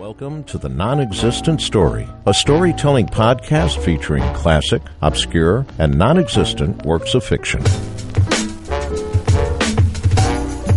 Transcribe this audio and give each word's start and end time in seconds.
Welcome 0.00 0.44
to 0.44 0.56
the 0.56 0.70
Non 0.70 0.98
Existent 0.98 1.60
Story, 1.60 2.08
a 2.24 2.32
storytelling 2.32 3.08
podcast 3.08 3.84
featuring 3.84 4.22
classic, 4.32 4.80
obscure, 5.02 5.66
and 5.78 5.98
non 5.98 6.16
existent 6.16 6.86
works 6.86 7.14
of 7.14 7.22
fiction. 7.22 7.60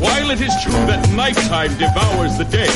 While 0.04 0.30
it 0.30 0.42
is 0.42 0.54
true 0.62 0.74
that 0.74 1.10
nighttime 1.16 1.72
devours 1.78 2.38
the 2.38 2.44
day, 2.44 2.68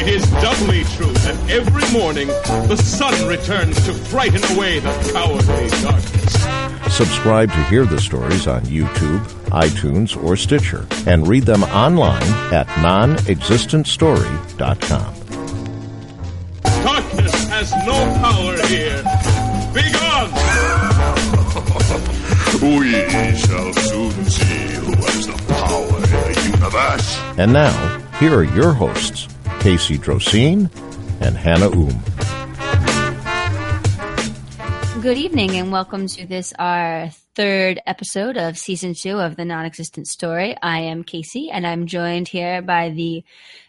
it 0.00 0.06
is 0.06 0.24
doubly 0.40 0.84
true 0.94 1.12
that 1.24 1.36
every 1.50 1.90
morning 1.90 2.28
the 2.28 2.76
sun 2.76 3.26
returns 3.26 3.74
to 3.84 3.92
frighten 3.92 4.44
away 4.56 4.78
the 4.78 4.92
cowardly 5.12 5.68
darkness. 5.82 6.96
Subscribe 6.96 7.50
to 7.50 7.60
hear 7.64 7.86
the 7.86 8.00
stories 8.00 8.46
on 8.46 8.62
YouTube, 8.66 9.20
iTunes, 9.50 10.16
or 10.22 10.36
Stitcher, 10.36 10.86
and 11.08 11.26
read 11.26 11.42
them 11.42 11.64
online 11.64 12.22
at 12.52 12.68
nonexistentstory.com. 12.68 15.21
Darkness 17.62 17.70
has 17.70 17.86
no 17.86 17.94
power 18.18 18.56
here. 18.66 19.02
Begone! 19.72 20.30
We 22.62 22.92
shall 23.38 23.72
soon 23.72 24.24
see 24.26 24.68
who 24.74 24.92
has 24.94 25.26
the 25.26 25.34
power 25.48 25.96
in 25.96 26.02
the 26.02 26.50
universe. 26.54 27.18
And 27.36 27.52
now, 27.52 27.98
here 28.20 28.34
are 28.36 28.44
your 28.44 28.72
hosts, 28.72 29.28
Casey 29.60 29.98
Drosine 29.98 30.70
and 31.20 31.36
Hannah 31.36 31.70
Oom. 31.70 32.00
Good 35.02 35.18
evening, 35.18 35.56
and 35.56 35.72
welcome 35.72 36.06
to 36.06 36.26
this 36.26 36.52
our 36.58 37.10
third 37.34 37.80
episode 37.86 38.36
of 38.36 38.58
season 38.58 38.94
two 38.94 39.18
of 39.18 39.36
the 39.36 39.44
Non-Existent 39.44 40.06
Story. 40.06 40.56
I 40.62 40.80
am 40.80 41.02
Casey, 41.02 41.50
and 41.50 41.66
I'm 41.66 41.86
joined 41.86 42.28
here 42.28 42.62
by 42.62 42.90
the 42.90 43.24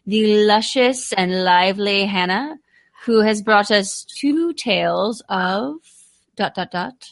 the 0.05 0.45
luscious 0.45 1.13
and 1.13 1.43
lively 1.43 2.05
Hannah, 2.05 2.57
who 3.05 3.19
has 3.21 3.41
brought 3.41 3.71
us 3.71 4.05
two 4.19 4.53
tales 4.53 5.21
of 5.29 5.75
dot 6.35 6.55
dot 6.55 6.71
dot. 6.71 7.09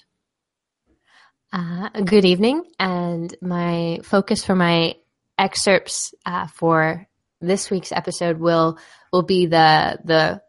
Uh, 1.54 1.90
good 2.06 2.24
evening, 2.26 2.64
and 2.80 3.36
my 3.42 4.00
focus 4.04 4.44
for 4.46 4.56
my 4.56 4.96
excerpts 5.38 6.14
uh, 6.26 6.48
for 6.48 7.08
this 7.42 7.70
week's 7.70 7.92
episode 7.92 8.40
will 8.40 8.78
will 9.12 9.24
be 9.24 9.48
the 9.48 10.00
the 10.06 10.42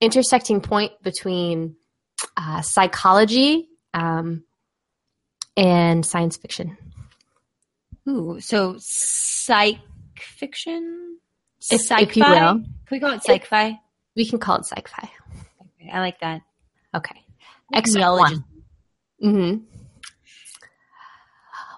intersecting 0.00 0.60
point 0.60 0.92
between 1.02 1.76
uh, 2.36 2.62
psychology 2.62 3.68
um, 3.92 4.44
and 5.56 6.06
science 6.06 6.36
fiction. 6.38 6.78
Ooh, 8.08 8.40
so 8.40 8.76
psych 8.78 9.80
fiction, 10.18 11.18
If- 11.70 11.90
if 11.90 12.16
you 12.16 12.22
Sci-fi? 12.22 12.30
will. 12.30 12.54
Can 12.60 12.68
we 12.90 13.00
call 13.00 13.10
it 13.12 13.22
sci-fi? 13.22 13.78
We 14.18 14.26
can 14.26 14.40
call 14.40 14.56
it 14.56 14.66
sci-fi. 14.66 15.08
I 15.92 16.00
like 16.00 16.18
that. 16.18 16.42
Okay. 16.92 17.22
Excerpt 17.72 18.18
one. 18.18 18.44
Mm-hmm. 19.24 19.64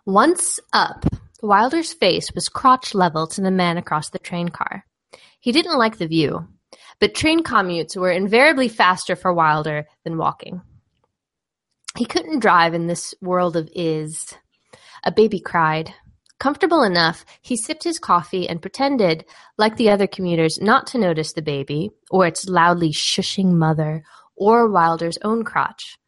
Once 0.07 0.59
up, 0.73 1.05
Wilder's 1.43 1.93
face 1.93 2.33
was 2.35 2.49
crotch 2.49 2.95
level 2.95 3.27
to 3.27 3.43
the 3.43 3.51
man 3.51 3.77
across 3.77 4.09
the 4.09 4.19
train 4.19 4.49
car. 4.49 4.87
He 5.39 5.53
didn't 5.53 5.77
like 5.77 5.99
the 5.99 6.07
view, 6.07 6.49
but 6.99 7.15
train 7.15 7.45
commutes 7.45 7.95
were 7.95 8.11
invariably 8.11 8.69
faster 8.69 9.17
for 9.17 9.35
Wilder 9.35 9.87
than 10.05 10.17
walking. 10.17 10.63
He 11.99 12.07
couldn't 12.07 12.41
drive 12.41 12.73
in 12.73 12.87
this 12.87 13.15
world 13.21 13.55
of 13.55 13.69
is. 13.75 14.35
A 15.05 15.13
baby 15.13 15.41
cried. 15.41 15.93
Comfortable 16.41 16.83
enough, 16.83 17.27
he 17.43 17.55
sipped 17.55 17.85
his 17.85 17.99
coffee 17.99 18.49
and 18.49 18.63
pretended, 18.63 19.27
like 19.59 19.77
the 19.77 19.91
other 19.91 20.07
commuters, 20.07 20.59
not 20.59 20.87
to 20.89 20.99
notice 20.99 21.35
the 21.35 21.43
baby, 21.43 21.91
or 22.11 22.27
its 22.27 22.49
loudly 22.49 22.93
shushing 22.93 23.53
mother, 23.53 24.03
or 24.37 24.67
Wilder's 24.67 25.19
own 25.23 25.45
crotch. 25.45 25.99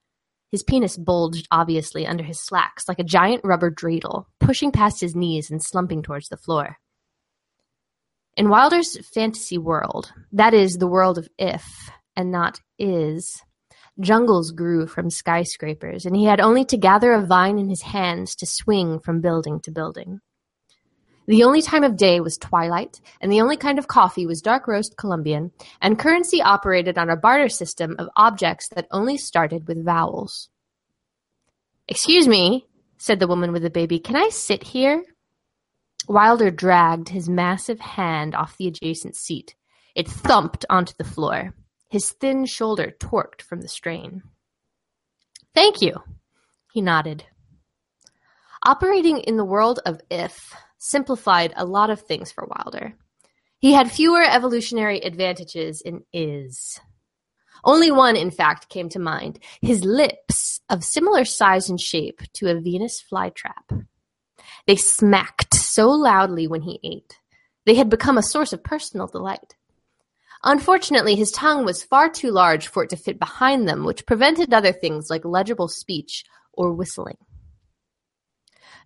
His 0.50 0.62
penis 0.62 0.96
bulged 0.96 1.46
obviously 1.50 2.06
under 2.06 2.24
his 2.24 2.40
slacks 2.40 2.88
like 2.88 2.98
a 2.98 3.04
giant 3.04 3.42
rubber 3.44 3.70
dreidel, 3.70 4.24
pushing 4.40 4.72
past 4.72 5.02
his 5.02 5.14
knees 5.14 5.50
and 5.50 5.62
slumping 5.62 6.02
towards 6.02 6.28
the 6.28 6.38
floor. 6.38 6.78
In 8.34 8.48
Wilder's 8.48 8.96
fantasy 9.14 9.58
world, 9.58 10.14
that 10.32 10.54
is, 10.54 10.76
the 10.76 10.86
world 10.86 11.18
of 11.18 11.28
if 11.38 11.90
and 12.16 12.32
not 12.32 12.58
is, 12.78 13.42
jungles 14.02 14.50
grew 14.50 14.86
from 14.86 15.08
skyscrapers, 15.08 16.04
and 16.04 16.14
he 16.14 16.24
had 16.24 16.40
only 16.40 16.64
to 16.66 16.76
gather 16.76 17.12
a 17.12 17.24
vine 17.24 17.58
in 17.58 17.68
his 17.68 17.82
hands 17.82 18.36
to 18.36 18.46
swing 18.46 19.00
from 19.00 19.20
building 19.20 19.60
to 19.60 19.70
building. 19.70 20.20
The 21.26 21.44
only 21.44 21.62
time 21.62 21.84
of 21.84 21.96
day 21.96 22.20
was 22.20 22.36
twilight, 22.36 23.00
and 23.20 23.30
the 23.30 23.40
only 23.40 23.56
kind 23.56 23.78
of 23.78 23.86
coffee 23.86 24.26
was 24.26 24.42
dark 24.42 24.66
roast 24.66 24.96
Colombian, 24.96 25.52
and 25.80 25.98
currency 25.98 26.42
operated 26.42 26.98
on 26.98 27.08
a 27.08 27.16
barter 27.16 27.48
system 27.48 27.94
of 27.98 28.08
objects 28.16 28.68
that 28.74 28.88
only 28.90 29.16
started 29.16 29.68
with 29.68 29.84
vowels. 29.84 30.48
Excuse 31.88 32.26
me, 32.26 32.66
said 32.98 33.20
the 33.20 33.28
woman 33.28 33.52
with 33.52 33.62
the 33.62 33.70
baby, 33.70 33.98
can 34.00 34.16
I 34.16 34.30
sit 34.30 34.64
here? 34.64 35.04
Wilder 36.08 36.50
dragged 36.50 37.08
his 37.08 37.28
massive 37.28 37.78
hand 37.78 38.34
off 38.34 38.56
the 38.56 38.66
adjacent 38.66 39.14
seat. 39.14 39.54
It 39.94 40.08
thumped 40.08 40.64
onto 40.68 40.94
the 40.98 41.04
floor. 41.04 41.54
His 41.92 42.10
thin 42.10 42.46
shoulder 42.46 42.90
torqued 42.98 43.42
from 43.42 43.60
the 43.60 43.68
strain. 43.68 44.22
Thank 45.54 45.82
you, 45.82 46.02
he 46.72 46.80
nodded. 46.80 47.26
Operating 48.64 49.18
in 49.18 49.36
the 49.36 49.44
world 49.44 49.78
of 49.84 50.00
if 50.10 50.54
simplified 50.78 51.52
a 51.54 51.66
lot 51.66 51.90
of 51.90 52.00
things 52.00 52.32
for 52.32 52.48
Wilder. 52.48 52.94
He 53.58 53.74
had 53.74 53.92
fewer 53.92 54.22
evolutionary 54.22 55.00
advantages 55.00 55.82
in 55.82 56.04
is. 56.14 56.80
Only 57.62 57.90
one, 57.90 58.16
in 58.16 58.30
fact, 58.30 58.70
came 58.70 58.88
to 58.88 58.98
mind 58.98 59.38
his 59.60 59.84
lips, 59.84 60.60
of 60.70 60.84
similar 60.84 61.26
size 61.26 61.68
and 61.68 61.78
shape 61.78 62.22
to 62.36 62.48
a 62.48 62.58
Venus 62.58 63.04
flytrap. 63.12 63.86
They 64.66 64.76
smacked 64.76 65.56
so 65.56 65.90
loudly 65.90 66.46
when 66.46 66.62
he 66.62 66.80
ate. 66.82 67.18
They 67.66 67.74
had 67.74 67.90
become 67.90 68.16
a 68.16 68.22
source 68.22 68.54
of 68.54 68.64
personal 68.64 69.08
delight. 69.08 69.56
Unfortunately, 70.44 71.14
his 71.14 71.30
tongue 71.30 71.64
was 71.64 71.84
far 71.84 72.08
too 72.08 72.30
large 72.30 72.66
for 72.66 72.82
it 72.82 72.90
to 72.90 72.96
fit 72.96 73.18
behind 73.18 73.68
them, 73.68 73.84
which 73.84 74.06
prevented 74.06 74.52
other 74.52 74.72
things 74.72 75.08
like 75.08 75.24
legible 75.24 75.68
speech 75.68 76.24
or 76.52 76.72
whistling. 76.72 77.18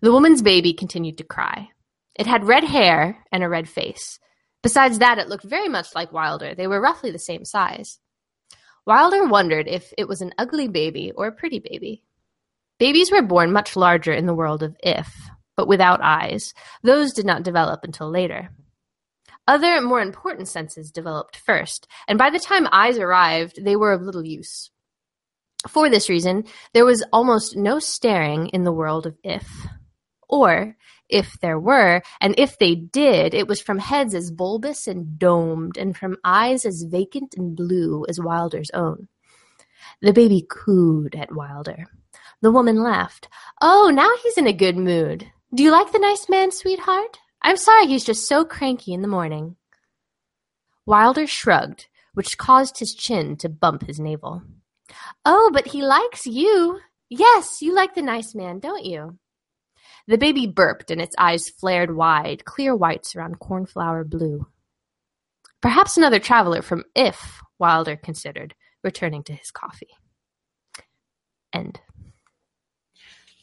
The 0.02 0.12
woman's 0.12 0.42
baby 0.42 0.74
continued 0.74 1.18
to 1.18 1.24
cry. 1.24 1.70
It 2.14 2.26
had 2.26 2.44
red 2.44 2.64
hair 2.64 3.24
and 3.32 3.42
a 3.42 3.48
red 3.48 3.68
face. 3.68 4.18
Besides 4.62 4.98
that, 4.98 5.18
it 5.18 5.28
looked 5.28 5.44
very 5.44 5.68
much 5.68 5.94
like 5.94 6.12
Wilder. 6.12 6.54
They 6.54 6.66
were 6.66 6.80
roughly 6.80 7.10
the 7.10 7.18
same 7.18 7.44
size. 7.44 7.98
Wilder 8.84 9.24
wondered 9.26 9.66
if 9.66 9.92
it 9.96 10.08
was 10.08 10.20
an 10.20 10.34
ugly 10.38 10.68
baby 10.68 11.12
or 11.14 11.26
a 11.26 11.32
pretty 11.32 11.58
baby. 11.58 12.02
Babies 12.78 13.10
were 13.10 13.22
born 13.22 13.52
much 13.52 13.76
larger 13.76 14.12
in 14.12 14.26
the 14.26 14.34
world 14.34 14.62
of 14.62 14.76
if, 14.82 15.30
but 15.56 15.68
without 15.68 16.00
eyes. 16.02 16.52
Those 16.82 17.12
did 17.12 17.24
not 17.24 17.42
develop 17.42 17.80
until 17.84 18.10
later. 18.10 18.50
Other, 19.46 19.80
more 19.80 20.00
important 20.00 20.48
senses 20.48 20.90
developed 20.90 21.36
first, 21.36 21.86
and 22.08 22.18
by 22.18 22.30
the 22.30 22.40
time 22.40 22.68
eyes 22.72 22.98
arrived, 22.98 23.64
they 23.64 23.76
were 23.76 23.92
of 23.92 24.02
little 24.02 24.24
use. 24.26 24.70
For 25.68 25.88
this 25.88 26.08
reason, 26.08 26.44
there 26.74 26.84
was 26.84 27.04
almost 27.12 27.56
no 27.56 27.78
staring 27.78 28.48
in 28.48 28.64
the 28.64 28.72
world 28.72 29.06
of 29.06 29.16
if. 29.22 29.48
Or, 30.28 30.76
if 31.08 31.38
there 31.40 31.58
were, 31.60 32.02
and 32.20 32.34
if 32.36 32.58
they 32.58 32.74
did, 32.74 33.34
it 33.34 33.46
was 33.46 33.60
from 33.60 33.78
heads 33.78 34.14
as 34.14 34.32
bulbous 34.32 34.88
and 34.88 35.18
domed, 35.18 35.76
and 35.76 35.96
from 35.96 36.16
eyes 36.24 36.64
as 36.64 36.82
vacant 36.82 37.34
and 37.36 37.56
blue 37.56 38.04
as 38.08 38.20
Wilder's 38.20 38.70
own. 38.74 39.08
The 40.02 40.12
baby 40.12 40.44
cooed 40.48 41.14
at 41.14 41.34
Wilder. 41.34 41.86
The 42.42 42.50
woman 42.50 42.82
laughed. 42.82 43.28
Oh, 43.60 43.90
now 43.94 44.10
he's 44.22 44.36
in 44.36 44.48
a 44.48 44.52
good 44.52 44.76
mood. 44.76 45.30
Do 45.54 45.62
you 45.62 45.70
like 45.70 45.92
the 45.92 45.98
nice 46.00 46.28
man, 46.28 46.50
sweetheart? 46.50 47.18
I'm 47.46 47.56
sorry 47.56 47.86
he's 47.86 48.04
just 48.04 48.26
so 48.26 48.44
cranky 48.44 48.92
in 48.92 49.02
the 49.02 49.08
morning. 49.08 49.54
Wilder 50.84 51.28
shrugged, 51.28 51.86
which 52.12 52.36
caused 52.36 52.80
his 52.80 52.92
chin 52.92 53.36
to 53.36 53.48
bump 53.48 53.86
his 53.86 54.00
navel. 54.00 54.42
Oh, 55.24 55.50
but 55.52 55.68
he 55.68 55.80
likes 55.80 56.26
you. 56.26 56.80
Yes, 57.08 57.62
you 57.62 57.72
like 57.72 57.94
the 57.94 58.02
nice 58.02 58.34
man, 58.34 58.58
don't 58.58 58.84
you? 58.84 59.20
The 60.08 60.18
baby 60.18 60.48
burped 60.48 60.90
and 60.90 61.00
its 61.00 61.14
eyes 61.20 61.48
flared 61.48 61.94
wide, 61.94 62.44
clear 62.44 62.74
whites 62.74 63.14
around 63.14 63.38
cornflower 63.38 64.02
blue. 64.02 64.48
Perhaps 65.62 65.96
another 65.96 66.18
traveler 66.18 66.62
from 66.62 66.82
If, 66.96 67.40
Wilder 67.60 67.94
considered, 67.94 68.56
returning 68.82 69.22
to 69.22 69.32
his 69.32 69.52
coffee. 69.52 69.90
End. 71.52 71.78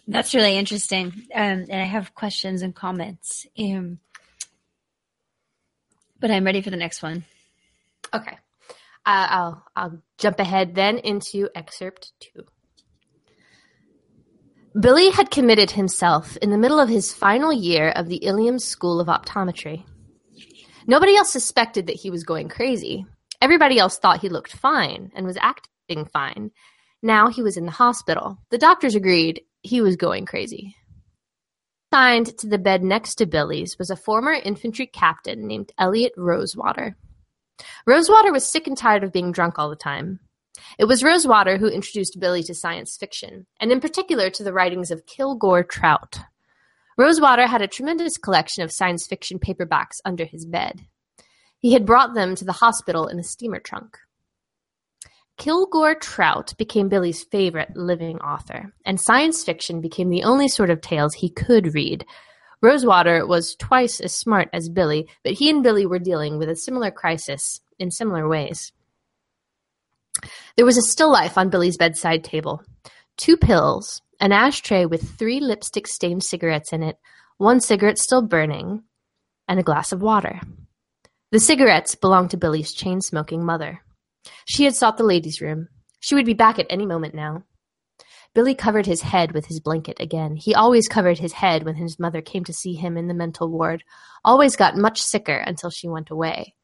That's 0.07 0.33
really 0.33 0.57
interesting. 0.57 1.13
Um, 1.33 1.65
and 1.69 1.81
I 1.81 1.85
have 1.85 2.13
questions 2.13 2.61
and 2.61 2.75
comments. 2.75 3.47
Um, 3.57 3.99
but 6.19 6.31
I'm 6.31 6.45
ready 6.45 6.61
for 6.61 6.69
the 6.69 6.77
next 6.77 7.01
one. 7.01 7.23
Okay. 8.13 8.37
Uh, 9.05 9.27
I'll 9.29 9.65
I'll 9.75 10.01
jump 10.17 10.39
ahead 10.39 10.75
then 10.75 10.97
into 10.97 11.49
excerpt 11.55 12.13
two. 12.19 12.45
Billy 14.79 15.11
had 15.11 15.29
committed 15.29 15.71
himself 15.71 16.35
in 16.37 16.49
the 16.49 16.57
middle 16.57 16.79
of 16.79 16.89
his 16.89 17.13
final 17.13 17.53
year 17.53 17.89
of 17.89 18.07
the 18.07 18.25
Ilium 18.25 18.57
School 18.59 18.99
of 18.99 19.07
Optometry. 19.07 19.85
Nobody 20.87 21.15
else 21.15 21.31
suspected 21.31 21.87
that 21.87 21.95
he 21.95 22.09
was 22.09 22.23
going 22.23 22.49
crazy. 22.49 23.05
Everybody 23.41 23.77
else 23.77 23.99
thought 23.99 24.21
he 24.21 24.29
looked 24.29 24.55
fine 24.55 25.11
and 25.15 25.25
was 25.25 25.37
acting 25.39 26.05
fine. 26.05 26.51
Now 27.01 27.27
he 27.27 27.43
was 27.43 27.57
in 27.57 27.65
the 27.65 27.71
hospital. 27.71 28.39
The 28.49 28.57
doctors 28.57 28.95
agreed 28.95 29.41
he 29.63 29.81
was 29.81 29.95
going 29.95 30.25
crazy. 30.25 30.75
Assigned 31.91 32.37
to 32.39 32.47
the 32.47 32.57
bed 32.57 32.83
next 32.83 33.15
to 33.15 33.25
Billy's 33.25 33.77
was 33.79 33.89
a 33.89 33.95
former 33.95 34.33
infantry 34.33 34.85
captain 34.85 35.47
named 35.47 35.71
Elliot 35.77 36.13
Rosewater. 36.17 36.97
Rosewater 37.85 38.31
was 38.31 38.45
sick 38.45 38.67
and 38.67 38.77
tired 38.77 39.03
of 39.03 39.13
being 39.13 39.31
drunk 39.31 39.57
all 39.57 39.69
the 39.69 39.75
time. 39.75 40.19
It 40.77 40.85
was 40.85 41.03
Rosewater 41.03 41.57
who 41.57 41.67
introduced 41.67 42.19
Billy 42.19 42.43
to 42.43 42.53
science 42.53 42.97
fiction, 42.97 43.45
and 43.59 43.71
in 43.71 43.79
particular 43.79 44.29
to 44.31 44.43
the 44.43 44.53
writings 44.53 44.91
of 44.91 45.05
Kilgore 45.05 45.63
Trout. 45.63 46.19
Rosewater 46.97 47.47
had 47.47 47.61
a 47.61 47.67
tremendous 47.67 48.17
collection 48.17 48.63
of 48.63 48.71
science 48.71 49.07
fiction 49.07 49.39
paperbacks 49.39 49.99
under 50.05 50.25
his 50.25 50.45
bed. 50.45 50.81
He 51.57 51.73
had 51.73 51.85
brought 51.85 52.13
them 52.13 52.35
to 52.35 52.45
the 52.45 52.53
hospital 52.53 53.07
in 53.07 53.19
a 53.19 53.23
steamer 53.23 53.59
trunk. 53.59 53.97
Kilgore 55.37 55.95
Trout 55.95 56.53
became 56.57 56.89
Billy's 56.89 57.23
favorite 57.23 57.75
living 57.75 58.19
author, 58.19 58.73
and 58.85 59.01
science 59.01 59.43
fiction 59.43 59.81
became 59.81 60.09
the 60.09 60.23
only 60.23 60.47
sort 60.47 60.69
of 60.69 60.81
tales 60.81 61.15
he 61.15 61.29
could 61.29 61.73
read. 61.73 62.05
Rosewater 62.61 63.25
was 63.25 63.55
twice 63.55 63.99
as 63.99 64.15
smart 64.15 64.49
as 64.53 64.69
Billy, 64.69 65.07
but 65.23 65.33
he 65.33 65.49
and 65.49 65.63
Billy 65.63 65.85
were 65.85 65.99
dealing 65.99 66.37
with 66.37 66.49
a 66.49 66.55
similar 66.55 66.91
crisis 66.91 67.59
in 67.79 67.91
similar 67.91 68.27
ways. 68.27 68.71
There 70.55 70.65
was 70.65 70.77
a 70.77 70.81
still 70.81 71.11
life 71.11 71.37
on 71.37 71.49
Billy's 71.49 71.77
bedside 71.77 72.23
table. 72.23 72.63
Two 73.17 73.35
pills, 73.35 74.01
an 74.19 74.31
ashtray 74.31 74.85
with 74.85 75.17
three 75.17 75.39
lipstick 75.39 75.87
stained 75.87 76.23
cigarettes 76.23 76.71
in 76.71 76.83
it, 76.83 76.97
one 77.37 77.59
cigarette 77.59 77.97
still 77.97 78.21
burning, 78.21 78.83
and 79.47 79.59
a 79.59 79.63
glass 79.63 79.91
of 79.91 80.01
water. 80.01 80.39
The 81.31 81.39
cigarettes 81.39 81.95
belonged 81.95 82.29
to 82.31 82.37
Billy's 82.37 82.71
chain 82.71 83.01
smoking 83.01 83.43
mother. 83.43 83.81
She 84.45 84.65
had 84.65 84.75
sought 84.75 84.97
the 84.97 85.03
ladies' 85.03 85.41
room. 85.41 85.67
She 85.99 86.15
would 86.15 86.25
be 86.25 86.33
back 86.33 86.59
at 86.59 86.67
any 86.69 86.85
moment 86.85 87.13
now. 87.13 87.43
Billy 88.33 88.55
covered 88.55 88.87
his 88.87 89.01
head 89.01 89.31
with 89.31 89.45
his 89.45 89.59
blanket 89.59 89.97
again. 89.99 90.35
He 90.35 90.55
always 90.55 90.87
covered 90.87 91.19
his 91.19 91.33
head 91.33 91.63
when 91.63 91.75
his 91.75 91.99
mother 91.99 92.21
came 92.21 92.43
to 92.45 92.53
see 92.53 92.73
him 92.73 92.97
in 92.97 93.07
the 93.07 93.13
mental 93.13 93.47
ward, 93.47 93.83
always 94.25 94.55
got 94.55 94.75
much 94.75 95.01
sicker 95.01 95.35
until 95.35 95.69
she 95.69 95.87
went 95.87 96.09
away. 96.09 96.55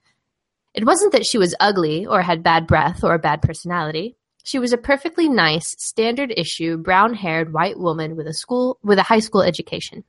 It 0.73 0.85
wasn't 0.85 1.11
that 1.11 1.25
she 1.25 1.37
was 1.37 1.55
ugly 1.59 2.05
or 2.05 2.21
had 2.21 2.41
bad 2.41 2.65
breath 2.65 3.03
or 3.03 3.13
a 3.13 3.19
bad 3.19 3.41
personality. 3.41 4.15
She 4.43 4.57
was 4.57 4.73
a 4.73 4.77
perfectly 4.77 5.29
nice, 5.29 5.75
standard 5.77 6.33
issue, 6.35 6.77
brown 6.77 7.13
haired 7.13 7.53
white 7.53 7.77
woman 7.77 8.15
with 8.15 8.25
a 8.25 8.33
school 8.33 8.79
with 8.83 8.97
a 8.97 9.03
high 9.03 9.19
school 9.19 9.43
education. 9.43 10.03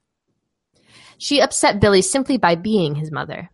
She 1.19 1.41
upset 1.41 1.81
Billy 1.81 2.01
simply 2.01 2.39
by 2.39 2.55
being 2.55 2.95
his 2.95 3.13
mother. 3.13 3.51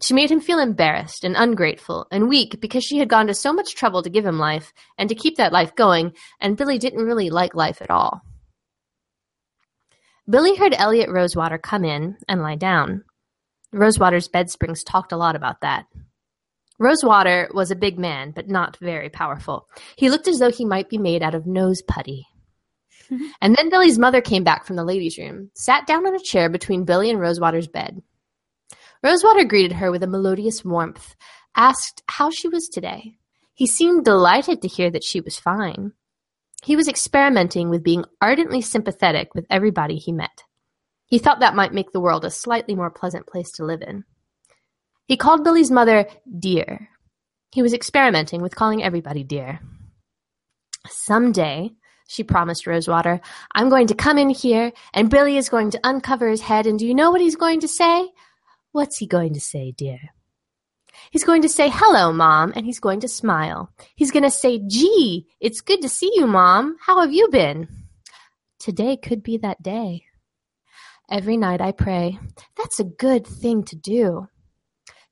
She 0.00 0.14
made 0.14 0.30
him 0.30 0.40
feel 0.40 0.60
embarrassed 0.60 1.24
and 1.24 1.34
ungrateful 1.36 2.06
and 2.10 2.28
weak 2.28 2.60
because 2.60 2.84
she 2.84 2.98
had 2.98 3.08
gone 3.08 3.26
to 3.26 3.34
so 3.34 3.52
much 3.52 3.74
trouble 3.74 4.02
to 4.02 4.10
give 4.10 4.24
him 4.24 4.38
life 4.38 4.72
and 4.96 5.08
to 5.08 5.14
keep 5.14 5.36
that 5.36 5.52
life 5.52 5.74
going, 5.74 6.12
and 6.40 6.56
Billy 6.56 6.78
didn't 6.78 7.04
really 7.04 7.30
like 7.30 7.54
life 7.54 7.82
at 7.82 7.90
all. 7.90 8.22
Billy 10.30 10.54
heard 10.56 10.74
Elliot 10.76 11.10
Rosewater 11.10 11.58
come 11.58 11.84
in 11.84 12.16
and 12.28 12.42
lie 12.42 12.54
down. 12.54 13.04
Rosewater's 13.72 14.28
bed 14.28 14.50
springs 14.50 14.84
talked 14.84 15.12
a 15.12 15.16
lot 15.16 15.34
about 15.34 15.62
that. 15.62 15.86
Rosewater 16.78 17.50
was 17.52 17.70
a 17.70 17.76
big 17.76 17.98
man, 17.98 18.30
but 18.30 18.48
not 18.48 18.78
very 18.78 19.10
powerful. 19.10 19.68
He 19.96 20.10
looked 20.10 20.28
as 20.28 20.38
though 20.38 20.50
he 20.50 20.64
might 20.64 20.88
be 20.88 20.98
made 20.98 21.22
out 21.22 21.34
of 21.34 21.46
nose 21.46 21.82
putty. 21.82 22.26
and 23.40 23.56
then 23.56 23.68
Billy's 23.68 23.98
mother 23.98 24.20
came 24.20 24.44
back 24.44 24.64
from 24.64 24.76
the 24.76 24.84
ladies' 24.84 25.18
room, 25.18 25.50
sat 25.54 25.86
down 25.86 26.06
on 26.06 26.14
a 26.14 26.20
chair 26.20 26.48
between 26.48 26.84
Billy 26.84 27.10
and 27.10 27.18
Rosewater's 27.18 27.66
bed. 27.66 28.00
Rosewater 29.02 29.44
greeted 29.44 29.72
her 29.72 29.90
with 29.90 30.02
a 30.02 30.08
melodious 30.08 30.64
warmth, 30.64 31.14
asked 31.54 32.02
how 32.08 32.30
she 32.30 32.48
was 32.48 32.68
today. 32.68 33.18
He 33.54 33.66
seemed 33.66 34.04
delighted 34.04 34.62
to 34.62 34.68
hear 34.68 34.90
that 34.90 35.04
she 35.04 35.20
was 35.20 35.38
fine. 35.38 35.92
He 36.64 36.76
was 36.76 36.88
experimenting 36.88 37.70
with 37.70 37.84
being 37.84 38.04
ardently 38.20 38.60
sympathetic 38.60 39.34
with 39.34 39.46
everybody 39.50 39.96
he 39.96 40.12
met. 40.12 40.44
He 41.06 41.18
thought 41.18 41.40
that 41.40 41.54
might 41.54 41.72
make 41.72 41.92
the 41.92 42.00
world 42.00 42.24
a 42.24 42.30
slightly 42.30 42.74
more 42.74 42.90
pleasant 42.90 43.26
place 43.26 43.50
to 43.52 43.64
live 43.64 43.82
in. 43.82 44.04
He 45.06 45.16
called 45.16 45.44
Billy's 45.44 45.70
mother 45.70 46.06
dear. 46.38 46.88
He 47.50 47.62
was 47.62 47.72
experimenting 47.72 48.42
with 48.42 48.54
calling 48.54 48.82
everybody 48.82 49.24
dear. 49.24 49.60
Someday, 50.86 51.70
she 52.08 52.24
promised 52.24 52.66
Rosewater, 52.66 53.20
I'm 53.54 53.70
going 53.70 53.86
to 53.86 53.94
come 53.94 54.18
in 54.18 54.30
here 54.30 54.72
and 54.92 55.10
Billy 55.10 55.36
is 55.36 55.48
going 55.48 55.70
to 55.70 55.80
uncover 55.84 56.28
his 56.28 56.42
head 56.42 56.66
and 56.66 56.78
do 56.78 56.86
you 56.86 56.94
know 56.94 57.10
what 57.10 57.20
he's 57.20 57.36
going 57.36 57.60
to 57.60 57.68
say? 57.68 58.08
What's 58.78 58.98
he 58.98 59.08
going 59.08 59.34
to 59.34 59.40
say, 59.40 59.72
dear? 59.72 59.98
He's 61.10 61.24
going 61.24 61.42
to 61.42 61.48
say, 61.48 61.68
hello, 61.68 62.12
mom, 62.12 62.52
and 62.54 62.64
he's 62.64 62.78
going 62.78 63.00
to 63.00 63.08
smile. 63.08 63.72
He's 63.96 64.12
going 64.12 64.22
to 64.22 64.30
say, 64.30 64.60
gee, 64.60 65.26
it's 65.40 65.62
good 65.62 65.82
to 65.82 65.88
see 65.88 66.12
you, 66.14 66.28
mom. 66.28 66.76
How 66.80 67.00
have 67.00 67.12
you 67.12 67.28
been? 67.28 67.66
Today 68.60 68.96
could 68.96 69.24
be 69.24 69.36
that 69.38 69.64
day. 69.64 70.04
Every 71.10 71.36
night 71.36 71.60
I 71.60 71.72
pray. 71.72 72.20
That's 72.56 72.78
a 72.78 72.84
good 72.84 73.26
thing 73.26 73.64
to 73.64 73.74
do. 73.74 74.28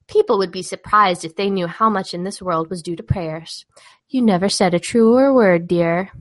People 0.07 0.39
would 0.39 0.53
be 0.53 0.63
surprised 0.63 1.25
if 1.25 1.35
they 1.35 1.51
knew 1.51 1.67
how 1.67 1.91
much 1.91 2.15
in 2.15 2.23
this 2.23 2.41
world 2.41 2.71
was 2.71 2.83
due 2.83 2.95
to 2.95 3.03
prayers. 3.03 3.67
You 4.09 4.23
never 4.23 4.49
said 4.49 4.75
a 4.75 4.79
truer 4.79 5.35
word, 5.35 5.67
dear. 5.67 6.13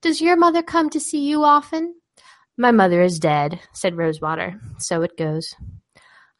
Does 0.00 0.22
your 0.22 0.38
mother 0.38 0.62
come 0.62 0.88
to 0.88 0.98
see 0.98 1.28
you 1.28 1.44
often? 1.44 1.94
My 2.56 2.70
mother 2.70 3.02
is 3.02 3.18
dead, 3.18 3.60
said 3.74 3.98
Rosewater. 3.98 4.58
So 4.78 5.02
it 5.02 5.18
goes. 5.18 5.54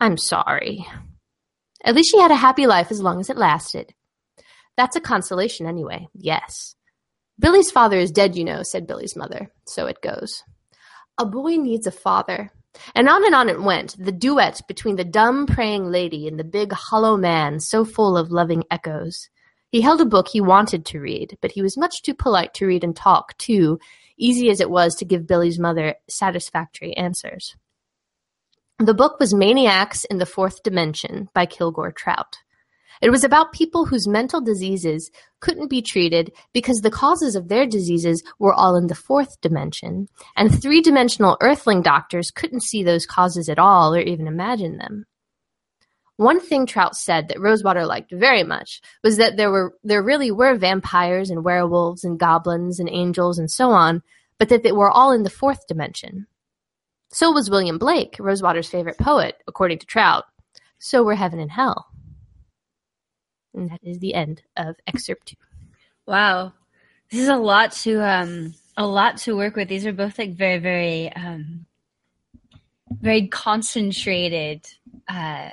I'm 0.00 0.16
sorry. 0.16 0.86
At 1.84 1.94
least 1.94 2.10
she 2.10 2.20
had 2.20 2.30
a 2.30 2.36
happy 2.36 2.66
life 2.66 2.90
as 2.90 3.00
long 3.00 3.20
as 3.20 3.30
it 3.30 3.36
lasted. 3.36 3.94
That's 4.76 4.96
a 4.96 5.00
consolation 5.00 5.66
anyway, 5.66 6.08
yes. 6.14 6.74
Billy's 7.38 7.70
father 7.70 7.98
is 7.98 8.10
dead, 8.10 8.36
you 8.36 8.44
know, 8.44 8.62
said 8.62 8.86
Billy's 8.86 9.16
mother. 9.16 9.50
So 9.66 9.86
it 9.86 10.02
goes. 10.02 10.42
A 11.18 11.24
boy 11.24 11.56
needs 11.56 11.86
a 11.86 11.90
father. 11.92 12.50
And 12.94 13.08
on 13.08 13.24
and 13.24 13.34
on 13.34 13.48
it 13.48 13.62
went, 13.62 13.96
the 13.98 14.12
duet 14.12 14.60
between 14.68 14.96
the 14.96 15.04
dumb 15.04 15.46
praying 15.46 15.90
lady 15.90 16.28
and 16.28 16.38
the 16.38 16.44
big 16.44 16.72
hollow 16.72 17.16
man, 17.16 17.60
so 17.60 17.84
full 17.84 18.18
of 18.18 18.30
loving 18.30 18.64
echoes. 18.70 19.28
He 19.70 19.80
held 19.80 20.00
a 20.00 20.06
book 20.06 20.28
he 20.28 20.40
wanted 20.40 20.84
to 20.86 21.00
read, 21.00 21.38
but 21.40 21.52
he 21.52 21.62
was 21.62 21.76
much 21.78 22.02
too 22.02 22.14
polite 22.14 22.54
to 22.54 22.66
read 22.66 22.84
and 22.84 22.94
talk, 22.94 23.36
too, 23.38 23.78
easy 24.18 24.50
as 24.50 24.60
it 24.60 24.70
was 24.70 24.94
to 24.96 25.04
give 25.04 25.26
Billy's 25.26 25.58
mother 25.58 25.94
satisfactory 26.08 26.96
answers. 26.96 27.56
The 28.78 28.92
book 28.92 29.18
was 29.18 29.32
Maniacs 29.32 30.04
in 30.04 30.18
the 30.18 30.26
Fourth 30.26 30.62
Dimension 30.62 31.30
by 31.32 31.46
Kilgore 31.46 31.92
Trout. 31.92 32.36
It 33.00 33.08
was 33.08 33.24
about 33.24 33.54
people 33.54 33.86
whose 33.86 34.06
mental 34.06 34.42
diseases 34.42 35.10
couldn't 35.40 35.70
be 35.70 35.80
treated 35.80 36.30
because 36.52 36.80
the 36.82 36.90
causes 36.90 37.36
of 37.36 37.48
their 37.48 37.64
diseases 37.66 38.22
were 38.38 38.52
all 38.52 38.76
in 38.76 38.88
the 38.88 38.94
fourth 38.94 39.40
dimension, 39.40 40.08
and 40.36 40.52
three 40.52 40.82
dimensional 40.82 41.38
earthling 41.40 41.80
doctors 41.80 42.30
couldn't 42.30 42.64
see 42.64 42.82
those 42.82 43.06
causes 43.06 43.48
at 43.48 43.58
all 43.58 43.94
or 43.94 44.00
even 44.00 44.26
imagine 44.26 44.76
them. 44.76 45.06
One 46.16 46.38
thing 46.38 46.66
Trout 46.66 46.96
said 46.96 47.28
that 47.28 47.40
Rosewater 47.40 47.86
liked 47.86 48.12
very 48.12 48.42
much 48.42 48.82
was 49.02 49.16
that 49.16 49.38
there 49.38 49.50
were 49.50 49.74
there 49.84 50.02
really 50.02 50.30
were 50.30 50.54
vampires 50.54 51.30
and 51.30 51.42
werewolves 51.42 52.04
and 52.04 52.18
goblins 52.18 52.78
and 52.78 52.90
angels 52.90 53.38
and 53.38 53.50
so 53.50 53.70
on, 53.70 54.02
but 54.38 54.50
that 54.50 54.62
they 54.62 54.72
were 54.72 54.90
all 54.90 55.12
in 55.12 55.22
the 55.22 55.30
fourth 55.30 55.66
dimension. 55.66 56.26
So 57.10 57.30
was 57.30 57.50
William 57.50 57.78
Blake, 57.78 58.16
Rosewater's 58.18 58.68
favorite 58.68 58.98
poet, 58.98 59.42
according 59.46 59.78
to 59.78 59.86
Trout. 59.86 60.24
So 60.78 61.02
were 61.02 61.14
heaven 61.14 61.40
and 61.40 61.50
hell. 61.50 61.86
And 63.54 63.70
that 63.70 63.80
is 63.82 63.98
the 63.98 64.14
end 64.14 64.42
of 64.56 64.76
excerpt 64.86 65.28
two. 65.28 65.36
Wow. 66.06 66.52
This 67.10 67.20
is 67.20 67.28
a 67.28 67.36
lot 67.36 67.72
to 67.72 68.00
um 68.02 68.54
a 68.76 68.86
lot 68.86 69.16
to 69.18 69.36
work 69.36 69.56
with. 69.56 69.68
These 69.68 69.86
are 69.86 69.92
both 69.92 70.18
like 70.18 70.34
very, 70.34 70.58
very 70.58 71.12
um 71.12 71.66
very 72.90 73.28
concentrated 73.28 74.66
uh 75.08 75.50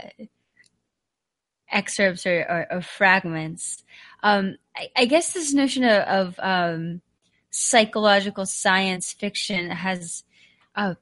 excerpts 1.71 2.27
or, 2.27 2.41
or, 2.41 2.67
or 2.71 2.81
fragments. 2.81 3.83
Um 4.21 4.57
I, 4.75 4.89
I, 4.95 5.05
guess 5.05 5.33
this 5.33 5.53
notion 5.53 5.83
of, 5.83 6.01
of 6.03 6.39
um 6.39 7.01
psychological 7.51 8.45
science 8.45 9.13
fiction 9.13 9.69
has 9.69 10.23
uh, 10.75 10.95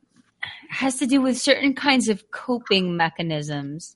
has 0.70 0.98
to 0.98 1.06
do 1.06 1.22
with 1.22 1.38
certain 1.40 1.74
kinds 1.74 2.10
of 2.10 2.32
coping 2.32 2.98
mechanisms 2.98 3.96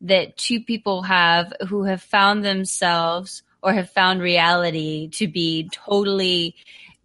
that 0.00 0.36
two 0.36 0.60
people 0.60 1.02
have 1.02 1.52
who 1.68 1.84
have 1.84 2.02
found 2.02 2.44
themselves 2.44 3.42
or 3.62 3.72
have 3.72 3.90
found 3.90 4.20
reality 4.20 5.08
to 5.08 5.26
be 5.26 5.68
totally 5.72 6.54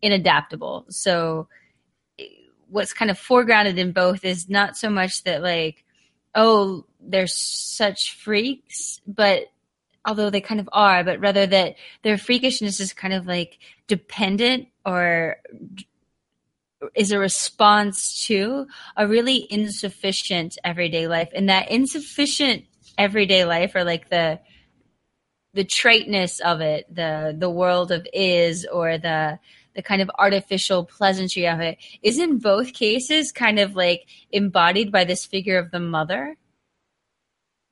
inadaptable. 0.04 0.92
So 0.92 1.48
what's 2.70 2.94
kind 2.94 3.12
of 3.12 3.20
foregrounded 3.20 3.78
in 3.78 3.92
both 3.92 4.24
is 4.24 4.50
not 4.50 4.78
so 4.78 4.90
much 4.90 5.24
that 5.24 5.42
like 5.42 5.84
oh 6.36 6.86
they're 7.00 7.28
such 7.28 8.16
freaks 8.16 9.02
but 9.08 9.46
although 10.06 10.30
they 10.30 10.42
kind 10.42 10.60
of 10.60 10.70
are 10.72 11.04
but 11.04 11.20
rather 11.20 11.48
that 11.48 11.76
their 12.04 12.16
freakishness 12.16 12.80
is 12.80 12.94
kind 12.94 13.14
of 13.14 13.26
like 13.26 13.58
dependent 13.88 14.68
or 14.86 15.38
is 16.96 17.12
a 17.12 17.20
response 17.20 18.26
to 18.28 18.68
a 18.96 19.08
really 19.08 19.48
insufficient 19.50 20.58
everyday 20.64 21.08
life 21.08 21.30
and 21.36 21.50
that 21.50 21.70
insufficient 21.70 22.66
everyday 22.98 23.46
life 23.46 23.76
or 23.76 23.84
like 23.84 24.10
the 24.10 24.40
the 25.54 25.64
traitness 25.64 26.40
of 26.40 26.62
it, 26.62 26.94
the 26.94 27.36
the 27.38 27.50
world 27.50 27.92
of 27.92 28.08
is 28.14 28.66
or 28.66 28.98
the 28.98 29.40
the 29.76 29.82
kind 29.82 30.02
of 30.02 30.12
artificial 30.18 30.84
pleasantry 30.84 31.48
of 31.48 31.60
it 31.60 31.78
is 32.02 32.20
in 32.20 32.38
both 32.38 32.74
cases 32.74 33.32
kind 33.32 33.60
of 33.60 33.76
like 33.76 34.08
embodied 34.32 34.92
by 34.92 35.04
this 35.04 35.26
figure 35.26 35.58
of 35.58 35.72
the 35.72 35.80
mother. 35.80 36.36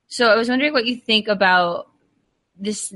So 0.08 0.28
I 0.28 0.36
was 0.36 0.48
wondering 0.48 0.72
what 0.72 0.86
you 0.86 0.96
think 0.96 1.28
about 1.28 1.88
this 2.56 2.92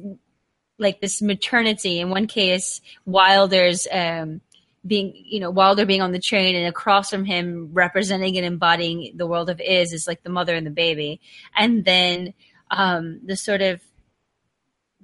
like 0.79 1.01
this 1.01 1.23
maternity. 1.23 2.01
In 2.01 2.11
one 2.11 2.27
case, 2.27 2.81
Wilder's 3.05 3.87
um 3.93 4.41
being 4.87 5.13
you 5.15 5.41
know 5.41 5.51
Wilder 5.51 5.87
being 5.87 6.03
on 6.03 6.13
the 6.13 6.19
train 6.19 6.57
and 6.57 6.67
across 6.67 7.11
from 7.11 7.25
him 7.25 7.71
representing 7.73 8.37
and 8.37 8.47
embodying 8.47 9.13
the 9.17 9.27
world 9.27 9.49
of 9.49 9.61
is 9.61 9.93
is 9.93 10.07
like 10.07 10.23
the 10.23 10.31
mother 10.31 10.55
and 10.55 10.67
the 10.67 10.71
baby 10.71 11.21
and 11.57 11.85
then 11.85 12.35
um 12.71 13.21
the 13.25 13.37
sort 13.37 13.63
of 13.63 13.81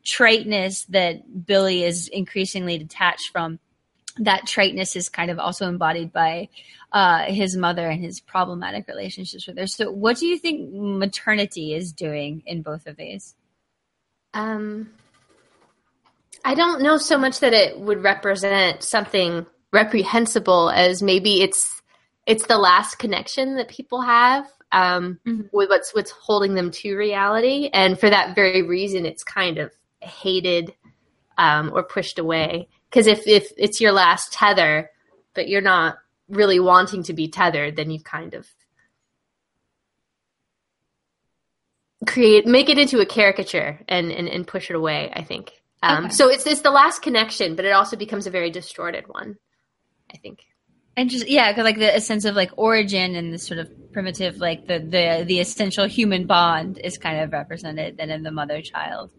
triteness 0.05 0.85
that 0.87 1.47
Billy 1.47 1.85
is 1.85 2.09
increasingly 2.09 2.79
detached 2.79 3.31
from 3.31 3.59
that 4.21 4.47
triteness 4.47 4.97
is 4.97 5.09
kind 5.09 5.31
of 5.31 5.39
also 5.39 5.69
embodied 5.69 6.13
by 6.13 6.49
uh, 6.93 7.25
his 7.25 7.57
mother 7.57 7.89
and 7.89 8.03
his 8.03 8.21
problematic 8.21 8.89
relationships 8.89 9.47
with 9.47 9.59
her. 9.59 9.67
So, 9.67 9.91
what 9.91 10.17
do 10.17 10.27
you 10.27 10.39
think 10.39 10.73
maternity 10.73 11.75
is 11.75 11.93
doing 11.93 12.43
in 12.47 12.63
both 12.63 12.87
of 12.87 12.97
these? 12.97 13.35
Um, 14.35 14.91
I 16.45 16.55
don't 16.55 16.83
know 16.83 16.97
so 16.97 17.19
much 17.19 17.41
that 17.41 17.53
it 17.53 17.79
would 17.79 18.03
represent 18.03 18.83
something 18.83 19.47
reprehensible 19.73 20.71
as 20.71 21.03
maybe 21.03 21.43
it's 21.43 21.83
it's 22.27 22.47
the 22.47 22.59
last 22.59 22.99
connection 22.99 23.57
that 23.57 23.69
people 23.69 24.03
have 24.03 24.47
um, 24.73 25.19
mm-hmm. 25.27 25.43
with 25.53 25.71
what's 25.71 25.95
what's 25.95 26.11
holding 26.11 26.55
them 26.55 26.71
to 26.71 26.97
reality, 26.97 27.71
and 27.73 27.99
for 27.99 28.11
that 28.11 28.35
very 28.35 28.63
reason, 28.63 29.07
it's 29.07 29.25
kind 29.25 29.59
of 29.59 29.73
hated 30.01 30.75
um, 31.39 31.71
or 31.73 31.83
pushed 31.83 32.19
away. 32.19 32.69
Because 32.91 33.07
if 33.07 33.27
if 33.27 33.51
it's 33.57 33.81
your 33.81 33.93
last 33.93 34.33
tether, 34.33 34.91
but 35.35 35.49
you're 35.49 35.61
not 35.61 35.99
really 36.29 36.61
wanting 36.61 37.03
to 37.05 37.15
be 37.15 37.29
tethered, 37.29 37.77
then 37.77 37.91
you 37.91 38.01
kind 38.01 38.35
of 38.35 38.47
create 42.07 42.47
make 42.47 42.69
it 42.69 42.79
into 42.79 43.01
a 43.01 43.07
caricature 43.07 43.81
and 43.89 44.13
and, 44.13 44.29
and 44.29 44.47
push 44.47 44.71
it 44.71 44.77
away. 44.77 45.11
I 45.15 45.23
think. 45.23 45.53
Um, 45.83 46.07
okay. 46.07 46.13
So 46.13 46.29
it's 46.29 46.47
it's 46.47 46.61
the 46.61 46.71
last 46.71 47.01
connection, 47.01 47.57
but 47.57 47.65
it 47.65 47.71
also 47.71 47.97
becomes 47.97 48.27
a 48.27 48.31
very 48.31 48.51
distorted 48.51 49.07
one. 49.09 49.37
I 50.13 50.17
think. 50.17 50.41
And 50.97 51.09
just 51.09 51.29
yeah, 51.29 51.53
because 51.53 51.65
like 51.65 51.79
the 51.79 51.95
a 51.95 52.01
sense 52.01 52.25
of 52.25 52.35
like 52.35 52.51
origin 52.57 53.15
and 53.15 53.33
the 53.33 53.39
sort 53.39 53.61
of 53.61 53.71
primitive, 53.93 54.39
like 54.39 54.67
the 54.67 54.81
the 54.81 55.25
the 55.27 55.39
essential 55.41 55.87
human 55.87 56.27
bond 56.27 56.79
is 56.83 56.99
kind 56.99 57.21
of 57.21 57.33
represented 57.33 57.99
then 57.99 58.11
in 58.11 58.25
the 58.25 58.33
mother 58.33 58.61
child, 58.63 59.11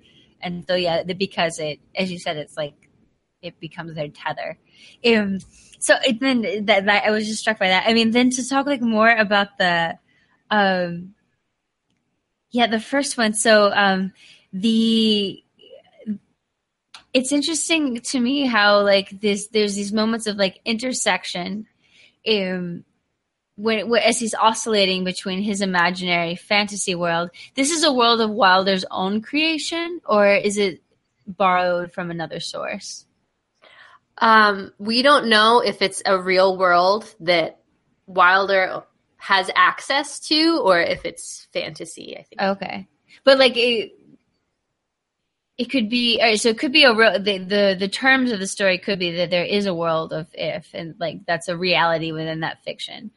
and 0.41 0.65
so 0.67 0.75
yeah, 0.75 1.03
the, 1.03 1.13
because 1.13 1.57
it, 1.59 1.79
as 1.95 2.11
you 2.11 2.19
said, 2.19 2.35
it's 2.35 2.57
like 2.57 2.89
it 3.41 3.59
becomes 3.59 3.95
their 3.95 4.09
tether. 4.09 4.57
Um, 5.05 5.39
so 5.79 5.95
it, 6.05 6.19
then 6.19 6.65
that, 6.65 6.85
that 6.85 7.05
I 7.05 7.11
was 7.11 7.27
just 7.27 7.39
struck 7.39 7.59
by 7.59 7.69
that. 7.69 7.85
I 7.87 7.93
mean, 7.93 8.11
then 8.11 8.29
to 8.31 8.47
talk 8.47 8.65
like 8.65 8.81
more 8.81 9.09
about 9.09 9.57
the, 9.57 9.97
um, 10.51 11.13
yeah, 12.51 12.67
the 12.67 12.79
first 12.79 13.17
one. 13.17 13.33
So 13.33 13.71
um, 13.73 14.11
the 14.51 15.43
it's 17.13 17.31
interesting 17.31 17.97
to 18.01 18.19
me 18.19 18.45
how 18.45 18.81
like 18.81 19.21
this 19.21 19.47
there's 19.47 19.75
these 19.75 19.91
moments 19.91 20.27
of 20.27 20.37
like 20.37 20.59
intersection 20.65 21.67
um 22.27 22.83
when, 23.55 23.89
when, 23.89 24.01
as 24.01 24.17
he's 24.17 24.33
oscillating 24.33 25.03
between 25.03 25.41
his 25.41 25.59
imaginary 25.61 26.35
fantasy 26.35 26.95
world. 26.95 27.29
This 27.55 27.71
is 27.71 27.83
a 27.83 27.91
world 27.91 28.21
of 28.21 28.29
wilder's 28.29 28.85
own 28.89 29.21
creation 29.21 29.99
or 30.05 30.33
is 30.33 30.57
it 30.57 30.81
borrowed 31.27 31.91
from 31.91 32.09
another 32.09 32.39
source? 32.39 33.05
Um, 34.17 34.71
we 34.79 35.01
don't 35.01 35.27
know 35.27 35.59
if 35.59 35.81
it's 35.81 36.01
a 36.05 36.21
real 36.21 36.57
world 36.57 37.13
that 37.21 37.59
wilder 38.05 38.83
has 39.17 39.51
access 39.55 40.21
to 40.21 40.61
or 40.63 40.79
if 40.79 41.03
it's 41.03 41.47
fantasy 41.51 42.17
i 42.17 42.23
think. 42.23 42.41
Okay. 42.41 42.87
But 43.25 43.37
like 43.37 43.57
it, 43.57 43.98
it 45.59 45.69
could 45.69 45.89
be 45.89 46.37
so 46.37 46.49
it 46.49 46.57
could 46.57 46.71
be 46.71 46.85
a 46.85 46.95
real 46.95 47.19
the, 47.19 47.37
the 47.37 47.75
the 47.77 47.89
terms 47.89 48.31
of 48.31 48.39
the 48.39 48.47
story 48.47 48.77
could 48.77 48.97
be 48.97 49.11
that 49.17 49.29
there 49.29 49.43
is 49.43 49.65
a 49.65 49.73
world 49.73 50.13
of 50.13 50.27
if 50.33 50.69
and 50.73 50.95
like 50.99 51.25
that's 51.27 51.49
a 51.49 51.57
reality 51.57 52.13
within 52.13 52.39
that 52.39 52.63
fiction. 52.63 53.11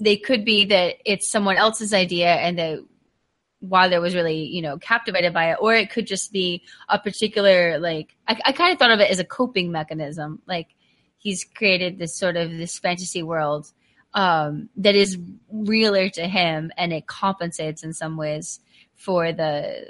They 0.00 0.16
could 0.16 0.44
be 0.44 0.64
that 0.64 0.96
it's 1.04 1.30
someone 1.30 1.56
else's 1.56 1.94
idea 1.94 2.34
and 2.34 2.58
that 2.58 2.84
Wilder 3.60 4.00
was 4.00 4.16
really 4.16 4.42
you 4.46 4.60
know 4.60 4.76
captivated 4.78 5.32
by 5.32 5.52
it 5.52 5.58
or 5.60 5.72
it 5.72 5.90
could 5.90 6.08
just 6.08 6.32
be 6.32 6.64
a 6.88 6.98
particular 6.98 7.78
like 7.78 8.16
i, 8.26 8.36
I 8.46 8.52
kind 8.52 8.72
of 8.72 8.80
thought 8.80 8.90
of 8.90 8.98
it 8.98 9.10
as 9.10 9.20
a 9.20 9.24
coping 9.24 9.70
mechanism. 9.70 10.42
Like 10.48 10.74
he's 11.18 11.44
created 11.44 11.96
this 11.96 12.16
sort 12.16 12.36
of 12.36 12.50
this 12.50 12.80
fantasy 12.80 13.22
world 13.22 13.70
um, 14.14 14.68
that 14.78 14.96
is 14.96 15.16
realer 15.48 16.08
to 16.08 16.26
him 16.26 16.72
and 16.76 16.92
it 16.92 17.06
compensates 17.06 17.84
in 17.84 17.92
some 17.92 18.16
ways 18.16 18.58
for 18.96 19.32
the 19.32 19.86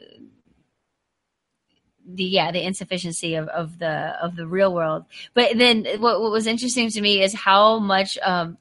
the 2.14 2.24
yeah 2.24 2.50
the 2.50 2.64
insufficiency 2.64 3.34
of, 3.34 3.48
of 3.48 3.78
the 3.78 4.16
of 4.22 4.36
the 4.36 4.46
real 4.46 4.72
world. 4.72 5.04
But 5.34 5.58
then 5.58 5.86
what, 5.98 6.20
what 6.20 6.30
was 6.30 6.46
interesting 6.46 6.90
to 6.90 7.00
me 7.00 7.22
is 7.22 7.34
how 7.34 7.78
much 7.78 8.18
um 8.22 8.58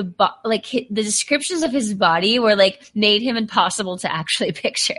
the 0.00 0.04
bo- 0.04 0.40
like 0.46 0.64
the 0.70 1.02
descriptions 1.02 1.62
of 1.62 1.72
his 1.72 1.92
body 1.92 2.38
were 2.38 2.56
like 2.56 2.90
made 2.94 3.20
him 3.20 3.36
impossible 3.36 3.98
to 3.98 4.10
actually 4.10 4.50
picture. 4.66 4.94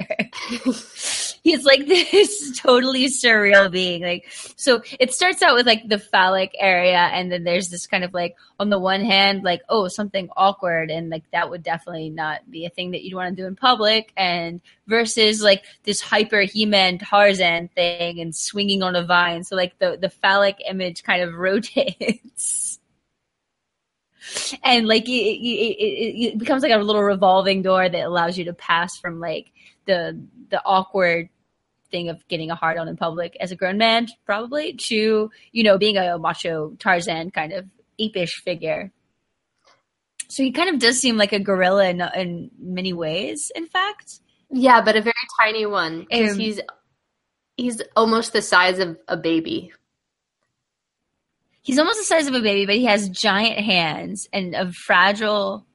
He's 1.44 1.66
like 1.66 1.88
this 1.88 2.60
totally 2.60 3.08
surreal 3.08 3.72
being. 3.72 4.04
Like 4.04 4.28
so 4.56 4.84
it 5.00 5.12
starts 5.12 5.42
out 5.42 5.56
with 5.56 5.66
like 5.66 5.88
the 5.88 5.98
phallic 5.98 6.52
area 6.60 7.00
and 7.00 7.32
then 7.32 7.44
there's 7.44 7.70
this 7.70 7.88
kind 7.88 8.04
of 8.04 8.14
like 8.14 8.36
on 8.60 8.70
the 8.70 8.78
one 8.78 9.04
hand 9.04 9.44
like 9.44 9.62
oh 9.70 9.88
something 9.88 10.30
awkward 10.38 10.92
and 10.92 11.10
like 11.10 11.24
that 11.32 11.50
would 11.50 11.64
definitely 11.64 12.12
not 12.12 12.40
be 12.52 12.66
a 12.66 12.70
thing 12.70 12.92
that 12.92 13.02
you'd 13.04 13.16
want 13.16 13.36
to 13.36 13.42
do 13.42 13.48
in 13.48 13.56
public 13.56 14.14
and 14.16 14.62
versus 14.86 15.42
like 15.42 15.64
this 15.84 16.00
hyper 16.00 16.42
He-Man 16.42 17.00
Tarzan 17.00 17.70
thing 17.70 18.20
and 18.20 18.36
swinging 18.36 18.84
on 18.84 18.96
a 18.96 19.04
vine. 19.04 19.44
So 19.44 19.56
like 19.56 19.80
the 19.80 19.98
the 20.00 20.12
phallic 20.12 20.58
image 20.70 21.02
kind 21.02 21.24
of 21.24 21.34
rotates 21.48 22.78
and 24.64 24.88
like 24.88 25.08
it, 25.08 25.12
it, 25.12 26.34
it, 26.34 26.38
becomes 26.38 26.64
like 26.64 26.72
a 26.72 26.78
little 26.78 27.04
revolving 27.04 27.62
door 27.62 27.88
that 27.88 28.06
allows 28.06 28.38
you 28.38 28.46
to 28.46 28.54
pass 28.54 28.98
from 28.98 29.20
like 29.20 29.52
the 29.86 30.20
the 30.50 30.62
awkward 30.64 31.30
thing 31.90 32.10
of 32.10 32.26
getting 32.28 32.52
a 32.52 32.56
hard 32.56 32.78
on 32.78 32.88
in 32.88 32.96
public 32.96 33.36
as 33.40 33.52
a 33.52 33.56
grown 33.56 33.78
man 33.78 34.08
probably 34.26 34.74
to 34.74 35.30
you 35.52 35.64
know 35.64 35.78
being 35.78 35.98
a 35.98 36.18
macho 36.18 36.76
tarzan 36.80 37.32
kind 37.32 37.54
of 37.54 37.66
apish 38.00 38.42
figure. 38.44 38.92
So 40.28 40.44
he 40.44 40.54
kind 40.54 40.70
of 40.70 40.80
does 40.80 40.98
seem 40.98 41.18
like 41.18 41.34
a 41.34 41.40
gorilla 41.40 41.90
in, 41.90 42.02
in 42.16 42.52
many 42.58 42.94
ways 42.94 43.52
in 43.56 43.68
fact. 43.68 44.20
Yeah 44.50 44.82
but 44.82 44.96
a 44.96 45.02
very 45.02 45.14
tiny 45.40 45.66
one 45.66 46.06
because 46.10 46.34
um, 46.34 46.40
he's 46.40 46.60
he's 47.58 47.82
almost 47.96 48.34
the 48.34 48.42
size 48.42 48.80
of 48.80 48.98
a 49.08 49.18
baby 49.18 49.74
he's 51.62 51.80
almost 51.80 52.00
the 52.00 52.06
size 52.06 52.28
of 52.28 52.34
a 52.34 52.42
baby, 52.42 52.66
but 52.66 52.76
he 52.76 52.86
has 52.86 53.10
giant 53.10 53.60
hands 53.60 54.28
and 54.34 54.56
a 54.56 54.72
fragile, 54.72 55.66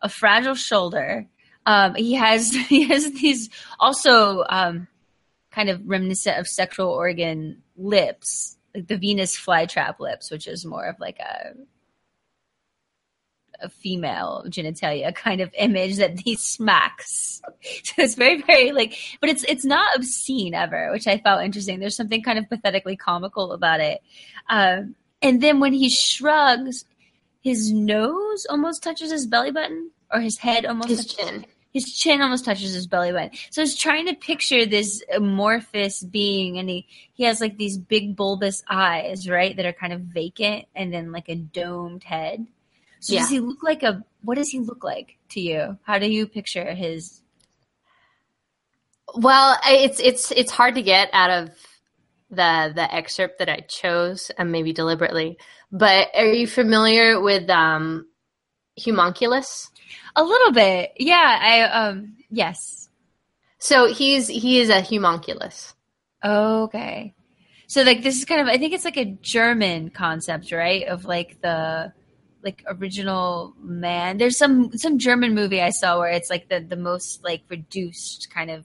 a 0.00 0.08
fragile 0.08 0.54
shoulder. 0.54 1.26
Um, 1.66 1.94
he 1.94 2.14
has 2.14 2.52
he 2.68 2.84
has 2.88 3.12
these 3.12 3.50
also 3.78 4.44
um, 4.48 4.88
kind 5.50 5.68
of 5.68 5.82
reminiscent 5.86 6.38
of 6.38 6.46
sexual 6.46 6.88
organ 6.88 7.62
lips, 7.76 8.56
like 8.74 8.86
the 8.86 8.96
Venus 8.96 9.36
flytrap 9.38 9.98
lips, 9.98 10.30
which 10.30 10.46
is 10.46 10.64
more 10.64 10.86
of 10.86 10.98
like 11.00 11.18
a 11.18 11.54
female 13.68 14.44
genitalia 14.48 15.14
kind 15.14 15.40
of 15.40 15.50
image 15.58 15.96
that 15.96 16.20
he 16.24 16.36
smacks. 16.36 17.40
So 17.82 18.02
it's 18.02 18.14
very, 18.14 18.42
very 18.42 18.72
like, 18.72 18.96
but 19.20 19.30
it's 19.30 19.44
it's 19.44 19.64
not 19.64 19.96
obscene 19.96 20.54
ever, 20.54 20.90
which 20.92 21.06
I 21.06 21.18
found 21.18 21.44
interesting. 21.44 21.80
There's 21.80 21.96
something 21.96 22.22
kind 22.22 22.38
of 22.38 22.48
pathetically 22.48 22.96
comical 22.96 23.52
about 23.52 23.80
it. 23.80 24.00
Um, 24.48 24.94
and 25.22 25.40
then 25.40 25.60
when 25.60 25.72
he 25.72 25.88
shrugs, 25.88 26.84
his 27.40 27.72
nose 27.72 28.46
almost 28.48 28.82
touches 28.82 29.10
his 29.10 29.26
belly 29.26 29.50
button, 29.50 29.90
or 30.12 30.20
his 30.20 30.38
head 30.38 30.66
almost 30.66 30.88
his 30.88 31.06
chin. 31.06 31.46
His 31.72 31.84
chin 31.92 32.22
almost 32.22 32.44
touches 32.44 32.72
his 32.72 32.86
belly 32.86 33.12
button. 33.12 33.30
So 33.50 33.60
he's 33.60 33.76
trying 33.76 34.06
to 34.06 34.14
picture 34.14 34.64
this 34.64 35.02
amorphous 35.14 36.02
being, 36.02 36.58
and 36.58 36.68
he 36.68 36.86
he 37.14 37.24
has 37.24 37.40
like 37.40 37.56
these 37.56 37.76
big 37.76 38.16
bulbous 38.16 38.62
eyes, 38.68 39.28
right, 39.28 39.54
that 39.56 39.66
are 39.66 39.72
kind 39.72 39.92
of 39.92 40.00
vacant, 40.00 40.66
and 40.74 40.92
then 40.92 41.12
like 41.12 41.28
a 41.28 41.34
domed 41.34 42.04
head. 42.04 42.46
So 43.00 43.14
yeah. 43.14 43.20
does 43.20 43.30
he 43.30 43.40
look 43.40 43.62
like 43.62 43.82
a? 43.82 44.04
What 44.22 44.36
does 44.36 44.50
he 44.50 44.60
look 44.60 44.84
like 44.84 45.16
to 45.30 45.40
you? 45.40 45.78
How 45.82 45.98
do 45.98 46.10
you 46.10 46.26
picture 46.26 46.74
his? 46.74 47.22
Well, 49.14 49.58
it's 49.64 50.00
it's 50.00 50.30
it's 50.32 50.50
hard 50.50 50.74
to 50.74 50.82
get 50.82 51.10
out 51.12 51.30
of 51.30 51.50
the 52.30 52.72
the 52.74 52.92
excerpt 52.92 53.38
that 53.38 53.48
I 53.48 53.60
chose, 53.60 54.30
and 54.36 54.52
maybe 54.52 54.72
deliberately. 54.72 55.38
But 55.70 56.08
are 56.14 56.32
you 56.32 56.46
familiar 56.46 57.20
with 57.20 57.48
um, 57.50 58.06
Homunculus? 58.82 59.70
A 60.16 60.22
little 60.22 60.52
bit, 60.52 60.92
yeah. 60.98 61.38
I 61.40 61.60
um, 61.62 62.16
yes. 62.30 62.88
So 63.58 63.92
he's 63.92 64.28
he 64.28 64.60
is 64.60 64.68
a 64.68 64.82
homunculus. 64.82 65.74
Okay. 66.24 67.14
So 67.66 67.82
like 67.82 68.02
this 68.02 68.16
is 68.16 68.24
kind 68.24 68.40
of 68.40 68.46
I 68.48 68.56
think 68.58 68.72
it's 68.72 68.84
like 68.84 68.96
a 68.96 69.16
German 69.20 69.90
concept, 69.90 70.52
right? 70.52 70.86
Of 70.86 71.04
like 71.04 71.40
the 71.42 71.92
like 72.42 72.64
original 72.66 73.54
man. 73.60 74.18
There's 74.18 74.36
some 74.36 74.76
some 74.76 74.98
German 74.98 75.34
movie 75.34 75.60
I 75.60 75.70
saw 75.70 75.98
where 75.98 76.10
it's 76.10 76.30
like 76.30 76.48
the 76.48 76.60
the 76.60 76.76
most 76.76 77.24
like 77.24 77.42
reduced 77.48 78.30
kind 78.30 78.50
of 78.50 78.64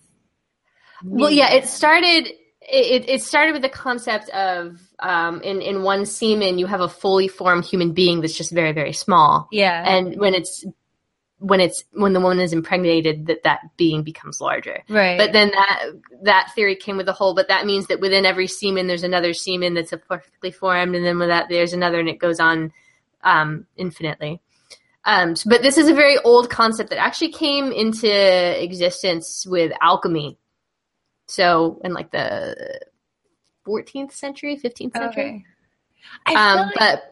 Well, 1.04 1.32
yeah, 1.32 1.54
it 1.54 1.68
started 1.68 2.32
it, 2.62 3.10
it 3.10 3.22
started 3.22 3.52
with 3.52 3.62
the 3.62 3.70
concept 3.70 4.30
of 4.30 4.80
um, 5.00 5.42
in 5.42 5.62
in 5.62 5.84
one 5.84 6.06
semen 6.06 6.60
you 6.60 6.66
have 6.66 6.82
a 6.82 6.90
fully 6.90 7.28
formed 7.28 7.66
human 7.66 7.94
being 7.94 8.22
that's 8.22 8.38
just 8.38 8.52
very 8.52 8.72
very 8.72 8.94
small. 8.94 9.48
Yeah. 9.52 9.84
And 9.88 10.18
when 10.20 10.34
it's 10.34 10.66
when 11.44 11.60
it's 11.60 11.84
when 11.92 12.14
the 12.14 12.22
woman 12.22 12.40
is 12.40 12.54
impregnated 12.54 13.26
that 13.26 13.44
that 13.44 13.60
being 13.76 14.02
becomes 14.02 14.40
larger. 14.40 14.82
Right. 14.88 15.18
But 15.18 15.34
then 15.34 15.52
that 15.52 15.86
that 16.24 16.52
theory 16.56 16.76
came 16.78 16.96
with 16.96 17.10
a 17.10 17.14
whole. 17.14 17.34
But 17.34 17.50
that 17.50 17.66
means 17.66 17.88
that 17.88 18.00
within 18.00 18.26
every 18.26 18.48
semen 18.48 18.88
there's 18.88 19.04
another 19.04 19.34
semen 19.34 19.74
that's 19.74 19.92
a 19.92 19.98
perfectly 19.98 20.52
formed, 20.52 20.96
and 20.96 21.06
then 21.06 21.20
with 21.20 21.28
that 21.28 21.50
there's 21.50 21.74
another, 21.74 22.00
and 22.00 22.08
it 22.08 22.18
goes 22.18 22.40
on 22.40 22.72
um, 23.24 23.66
infinitely. 23.76 24.42
Um, 25.06 25.36
but 25.46 25.62
this 25.62 25.78
is 25.78 25.90
a 25.90 25.94
very 25.94 26.18
old 26.20 26.50
concept 26.50 26.90
that 26.92 27.00
actually 27.00 27.32
came 27.34 27.72
into 27.72 28.10
existence 28.64 29.46
with 29.46 29.74
alchemy. 29.82 30.38
So 31.28 31.82
in 31.84 31.94
like 31.94 32.12
the 32.12 32.80
14th 33.68 34.14
century, 34.14 34.58
15th 34.58 34.94
century. 34.94 35.46
okay. 36.28 36.36
Um, 36.36 36.58
like- 36.58 36.76
but 36.78 37.10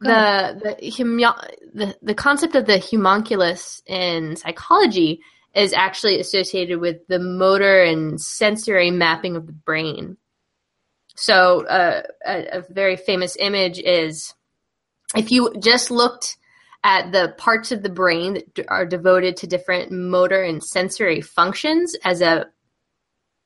the 0.00 0.60
the, 0.62 0.90
humu- 0.90 1.50
the 1.72 1.96
the 2.02 2.14
concept 2.14 2.54
of 2.54 2.66
the 2.66 2.78
homunculus 2.78 3.82
in 3.86 4.36
psychology 4.36 5.20
is 5.54 5.72
actually 5.72 6.20
associated 6.20 6.80
with 6.80 7.06
the 7.08 7.18
motor 7.18 7.82
and 7.82 8.20
sensory 8.20 8.90
mapping 8.90 9.36
of 9.36 9.46
the 9.46 9.54
brain. 9.54 10.18
So 11.14 11.64
uh, 11.66 12.02
a, 12.26 12.58
a 12.58 12.64
very 12.68 12.96
famous 12.96 13.38
image 13.40 13.78
is 13.78 14.34
if 15.14 15.30
you 15.30 15.54
just 15.60 15.90
looked 15.90 16.36
at 16.82 17.12
the 17.12 17.34
parts 17.38 17.72
of 17.72 17.82
the 17.82 17.88
brain 17.88 18.34
that 18.54 18.66
are 18.68 18.86
devoted 18.86 19.36
to 19.36 19.46
different 19.46 19.90
motor 19.90 20.42
and 20.42 20.62
sensory 20.62 21.20
functions 21.20 21.96
as 22.04 22.20
a 22.20 22.46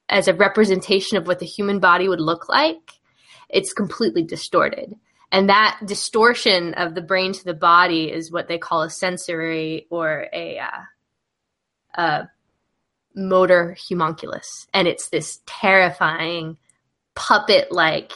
as 0.09 0.27
a 0.27 0.35
representation 0.35 1.17
of 1.17 1.27
what 1.27 1.39
the 1.39 1.47
human 1.47 1.79
body 1.79 2.09
would 2.09 2.21
look 2.21 2.49
like, 2.49 3.01
it's 3.49 3.73
completely 3.73 4.25
distorted. 4.25 4.95
And 5.33 5.49
that 5.49 5.79
distortion 5.87 6.75
of 6.75 6.95
the 6.95 7.01
brain 7.01 7.33
to 7.33 7.45
the 7.45 7.55
body 7.55 8.11
is 8.11 8.33
what 8.33 8.49
they 8.49 8.59
call 8.59 8.83
a 8.83 8.91
sensory 8.91 9.87
or 9.89 10.27
a, 10.33 10.59
uh, 10.59 12.03
a 12.03 12.29
motor 13.15 13.77
homunculus. 13.89 14.67
And 14.75 14.89
it's 14.89 15.09
this 15.09 15.41
terrifying 15.47 16.57
puppet 17.15 17.71
like 17.71 18.13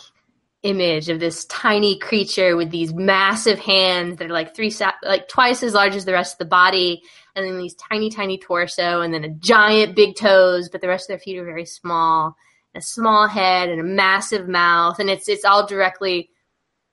image 0.64 1.10
of 1.10 1.20
this 1.20 1.44
tiny 1.44 1.98
creature 1.98 2.56
with 2.56 2.70
these 2.70 2.92
massive 2.92 3.58
hands 3.58 4.16
that 4.16 4.30
are 4.30 4.32
like 4.34 4.56
three 4.56 4.74
like 5.02 5.28
twice 5.28 5.62
as 5.62 5.74
large 5.74 5.94
as 5.94 6.06
the 6.06 6.12
rest 6.12 6.34
of 6.34 6.38
the 6.38 6.44
body 6.46 7.02
and 7.36 7.46
then 7.46 7.58
these 7.58 7.74
tiny 7.74 8.10
tiny 8.10 8.38
torso 8.38 9.02
and 9.02 9.12
then 9.12 9.24
a 9.24 9.28
giant 9.28 9.94
big 9.94 10.16
toes 10.16 10.70
but 10.70 10.80
the 10.80 10.88
rest 10.88 11.04
of 11.04 11.08
their 11.08 11.18
feet 11.18 11.38
are 11.38 11.44
very 11.44 11.66
small. 11.66 12.34
A 12.76 12.80
small 12.80 13.28
head 13.28 13.68
and 13.68 13.80
a 13.80 13.84
massive 13.84 14.48
mouth 14.48 14.98
and 14.98 15.08
it's 15.08 15.28
it's 15.28 15.44
all 15.44 15.66
directly 15.66 16.30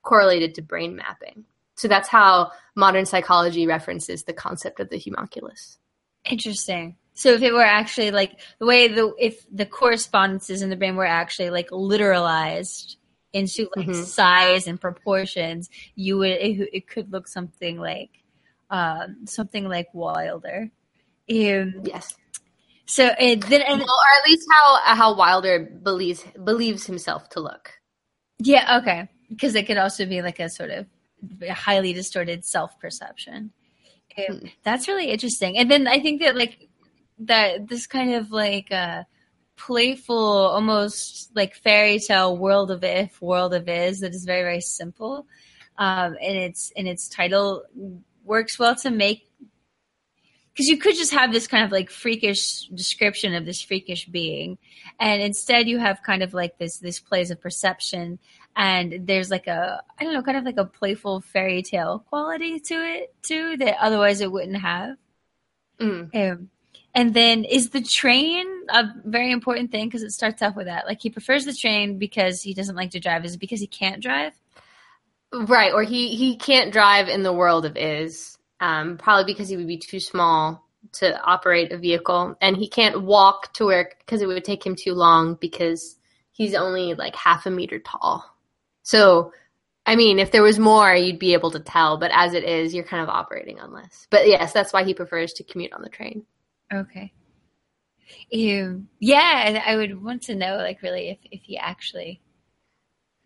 correlated 0.02 0.54
to 0.54 0.62
brain 0.62 0.94
mapping. 0.94 1.44
So 1.74 1.88
that's 1.88 2.08
how 2.08 2.52
modern 2.76 3.06
psychology 3.06 3.66
references 3.66 4.22
the 4.22 4.32
concept 4.32 4.78
of 4.78 4.90
the 4.90 4.98
homunculus 4.98 5.78
Interesting. 6.24 6.96
So 7.14 7.30
if 7.30 7.42
it 7.42 7.52
were 7.52 7.64
actually 7.64 8.10
like 8.10 8.38
the 8.58 8.66
way 8.66 8.88
the 8.88 9.12
if 9.18 9.44
the 9.50 9.66
correspondences 9.66 10.62
in 10.62 10.70
the 10.70 10.76
brain 10.76 10.96
were 10.96 11.06
actually 11.06 11.50
like 11.50 11.70
literalized 11.70 12.96
into 13.32 13.68
like 13.76 13.86
Mhm. 13.86 14.04
size 14.04 14.66
and 14.66 14.80
proportions, 14.80 15.70
you 15.94 16.18
would 16.18 16.30
it, 16.30 16.68
it 16.72 16.88
could 16.88 17.12
look 17.12 17.28
something 17.28 17.78
like 17.78 18.10
um, 18.70 19.26
something 19.26 19.68
like 19.68 19.88
Wilder. 19.92 20.70
Um, 21.30 21.82
yes 21.84 22.14
so 22.84 23.10
it, 23.18 23.40
then 23.46 23.62
and 23.62 23.78
well, 23.78 23.88
or 23.88 24.20
at 24.20 24.28
least 24.28 24.46
how 24.50 24.94
how 24.94 25.14
wilder 25.14 25.60
believes 25.82 26.24
believes 26.44 26.84
himself 26.84 27.28
to 27.28 27.40
look 27.40 27.78
yeah 28.38 28.78
okay 28.78 29.08
because 29.30 29.54
it 29.54 29.66
could 29.66 29.78
also 29.78 30.04
be 30.04 30.20
like 30.20 30.40
a 30.40 30.48
sort 30.50 30.70
of 30.70 30.86
highly 31.50 31.92
distorted 31.92 32.44
self 32.44 32.78
perception. 32.80 33.52
Hmm. 34.16 34.46
That's 34.62 34.88
really 34.88 35.06
interesting. 35.06 35.56
And 35.56 35.70
then 35.70 35.86
I 35.86 36.00
think 36.00 36.20
that 36.20 36.36
like 36.36 36.68
that 37.20 37.68
this 37.68 37.86
kind 37.86 38.14
of 38.14 38.30
like 38.30 38.70
uh 38.70 39.04
playful 39.56 40.16
almost 40.16 41.30
like 41.34 41.54
fairy 41.54 41.98
tale 41.98 42.36
world 42.36 42.70
of 42.70 42.82
if 42.84 43.20
world 43.20 43.54
of 43.54 43.68
is 43.68 44.00
that 44.00 44.14
is 44.14 44.24
very 44.24 44.42
very 44.42 44.60
simple. 44.60 45.26
Um 45.78 46.16
and 46.20 46.36
its 46.36 46.72
and 46.76 46.88
its 46.88 47.08
title 47.08 47.64
works 48.24 48.58
well 48.58 48.74
to 48.76 48.90
make 48.90 49.28
because 50.52 50.68
you 50.68 50.76
could 50.76 50.94
just 50.94 51.12
have 51.12 51.32
this 51.32 51.46
kind 51.46 51.64
of 51.64 51.72
like 51.72 51.90
freakish 51.90 52.68
description 52.74 53.34
of 53.34 53.46
this 53.46 53.62
freakish 53.62 54.06
being. 54.06 54.58
And 55.00 55.22
instead 55.22 55.66
you 55.66 55.78
have 55.78 56.02
kind 56.02 56.22
of 56.22 56.34
like 56.34 56.58
this 56.58 56.78
this 56.78 57.00
plays 57.00 57.30
of 57.30 57.40
perception. 57.40 58.18
And 58.54 59.06
there's 59.06 59.30
like 59.30 59.46
a 59.46 59.82
i 59.98 60.04
don't 60.04 60.12
know 60.12 60.22
kind 60.22 60.36
of 60.36 60.44
like 60.44 60.58
a 60.58 60.64
playful 60.64 61.20
fairy 61.20 61.62
tale 61.62 62.04
quality 62.08 62.60
to 62.60 62.74
it 62.74 63.14
too 63.22 63.56
that 63.58 63.76
otherwise 63.80 64.20
it 64.20 64.30
wouldn't 64.30 64.60
have. 64.60 64.96
Mm. 65.80 66.14
um, 66.14 66.50
and 66.94 67.14
then 67.14 67.44
is 67.44 67.70
the 67.70 67.82
train 67.82 68.46
a 68.68 68.84
very 69.04 69.32
important 69.32 69.70
thing? 69.70 69.86
Because 69.86 70.02
it 70.02 70.12
starts 70.12 70.42
off 70.42 70.56
with 70.56 70.66
that. 70.66 70.86
Like 70.86 71.00
he 71.00 71.10
prefers 71.10 71.44
the 71.44 71.54
train 71.54 71.98
because 71.98 72.42
he 72.42 72.54
doesn't 72.54 72.76
like 72.76 72.90
to 72.90 73.00
drive. 73.00 73.24
Is 73.24 73.34
it 73.34 73.40
because 73.40 73.60
he 73.60 73.66
can't 73.66 74.02
drive? 74.02 74.32
Right, 75.32 75.72
or 75.72 75.82
he 75.82 76.14
he 76.14 76.36
can't 76.36 76.72
drive 76.72 77.08
in 77.08 77.22
the 77.22 77.32
world 77.32 77.64
of 77.64 77.76
is, 77.76 78.36
um, 78.60 78.98
probably 78.98 79.32
because 79.32 79.48
he 79.48 79.56
would 79.56 79.66
be 79.66 79.78
too 79.78 80.00
small 80.00 80.68
to 80.92 81.18
operate 81.22 81.72
a 81.72 81.78
vehicle, 81.78 82.36
and 82.42 82.56
he 82.56 82.68
can't 82.68 83.02
walk 83.02 83.54
to 83.54 83.64
work 83.64 83.96
because 84.00 84.20
it 84.20 84.26
would 84.26 84.44
take 84.44 84.64
him 84.66 84.76
too 84.76 84.92
long 84.92 85.38
because 85.40 85.96
he's 86.32 86.54
only 86.54 86.92
like 86.92 87.16
half 87.16 87.46
a 87.46 87.50
meter 87.50 87.78
tall. 87.78 88.24
So, 88.82 89.32
I 89.86 89.96
mean, 89.96 90.18
if 90.18 90.32
there 90.32 90.42
was 90.42 90.58
more, 90.58 90.94
you'd 90.94 91.18
be 91.18 91.32
able 91.32 91.52
to 91.52 91.60
tell, 91.60 91.96
but 91.96 92.10
as 92.12 92.34
it 92.34 92.44
is, 92.44 92.74
you're 92.74 92.84
kind 92.84 93.02
of 93.02 93.08
operating 93.08 93.58
on 93.58 93.72
less. 93.72 94.06
But 94.10 94.28
yes, 94.28 94.52
that's 94.52 94.72
why 94.72 94.84
he 94.84 94.92
prefers 94.92 95.32
to 95.34 95.44
commute 95.44 95.72
on 95.72 95.80
the 95.80 95.88
train. 95.88 96.26
Okay. 96.72 97.12
Um, 98.34 98.88
yeah 98.98 99.62
i 99.64 99.76
would 99.76 100.02
want 100.02 100.22
to 100.24 100.34
know 100.34 100.56
like 100.56 100.82
really 100.82 101.08
if, 101.10 101.18
if 101.30 101.42
he 101.42 101.56
actually 101.56 102.20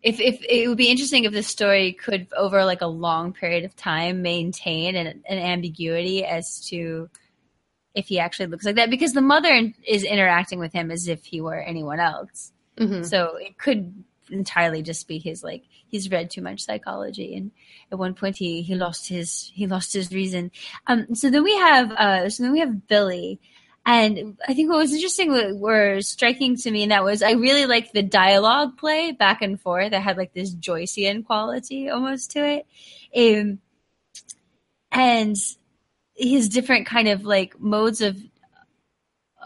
if 0.03 0.21
if 0.21 0.45
it 0.49 0.69
would 0.69 0.79
be 0.79 0.91
interesting 0.91 1.25
if 1.25 1.33
the 1.33 1.43
story 1.43 1.93
could 1.93 2.29
over 2.37 2.65
like 2.65 2.83
a 2.83 2.87
long 2.87 3.33
period 3.33 3.65
of 3.65 3.75
time 3.75 4.23
maintain 4.23 4.95
an, 4.95 5.07
an 5.29 5.39
ambiguity 5.39 6.25
as 6.25 6.61
to 6.69 7.09
if 7.95 8.07
he 8.07 8.21
actually 8.21 8.47
looks 8.47 8.65
like 8.65 8.77
that 8.77 8.91
because 8.91 9.15
the 9.15 9.23
mother 9.23 9.73
is 9.87 10.05
interacting 10.05 10.59
with 10.59 10.73
him 10.73 10.91
as 10.91 11.09
if 11.09 11.25
he 11.25 11.41
were 11.41 11.59
anyone 11.59 11.99
else. 11.99 12.53
Hmm 12.79 13.03
so 13.03 13.37
it 13.37 13.59
could 13.59 14.05
entirely 14.31 14.83
just 14.83 15.09
be 15.09 15.19
his 15.19 15.43
like 15.43 15.65
he's 15.89 16.11
read 16.11 16.31
too 16.31 16.43
much 16.43 16.65
psychology 16.65 17.35
and 17.35 17.51
at 17.91 17.99
one 17.99 18.15
point 18.15 18.37
he 18.37 18.63
he 18.63 18.75
lost 18.75 19.09
his 19.09 19.51
he 19.55 19.67
lost 19.67 19.93
his 19.93 20.13
reason. 20.13 20.51
Um 20.87 21.15
so 21.15 21.31
then 21.31 21.45
we 21.45 21.57
have 21.57 21.93
uh 21.93 22.29
so 22.31 22.43
then 22.43 22.53
we 22.53 22.61
have 22.61 22.87
billy. 22.87 23.41
And 23.89 24.37
I 24.49 24.53
think 24.53 24.69
what 24.69 24.79
was 24.79 24.93
interesting 24.93 25.61
were 25.61 26.01
striking 26.01 26.57
to 26.57 26.71
me, 26.73 26.83
and 26.83 26.91
that 26.91 27.05
was 27.05 27.23
I 27.23 27.33
really 27.33 27.67
liked 27.67 27.93
the 27.93 28.03
dialogue 28.03 28.77
play 28.77 29.13
back 29.13 29.43
and 29.43 29.61
forth. 29.61 29.93
That 29.93 30.03
had 30.03 30.17
like 30.17 30.35
this 30.35 30.53
Joycean 30.53 31.25
quality 31.25 31.89
almost 31.89 32.33
to 32.33 32.41
it, 32.45 32.67
um, 33.41 33.61
and 34.91 35.37
his 36.17 36.49
different 36.49 36.87
kind 36.87 37.07
of 37.07 37.25
like 37.25 37.61
modes 37.61 38.01
of 38.01 38.21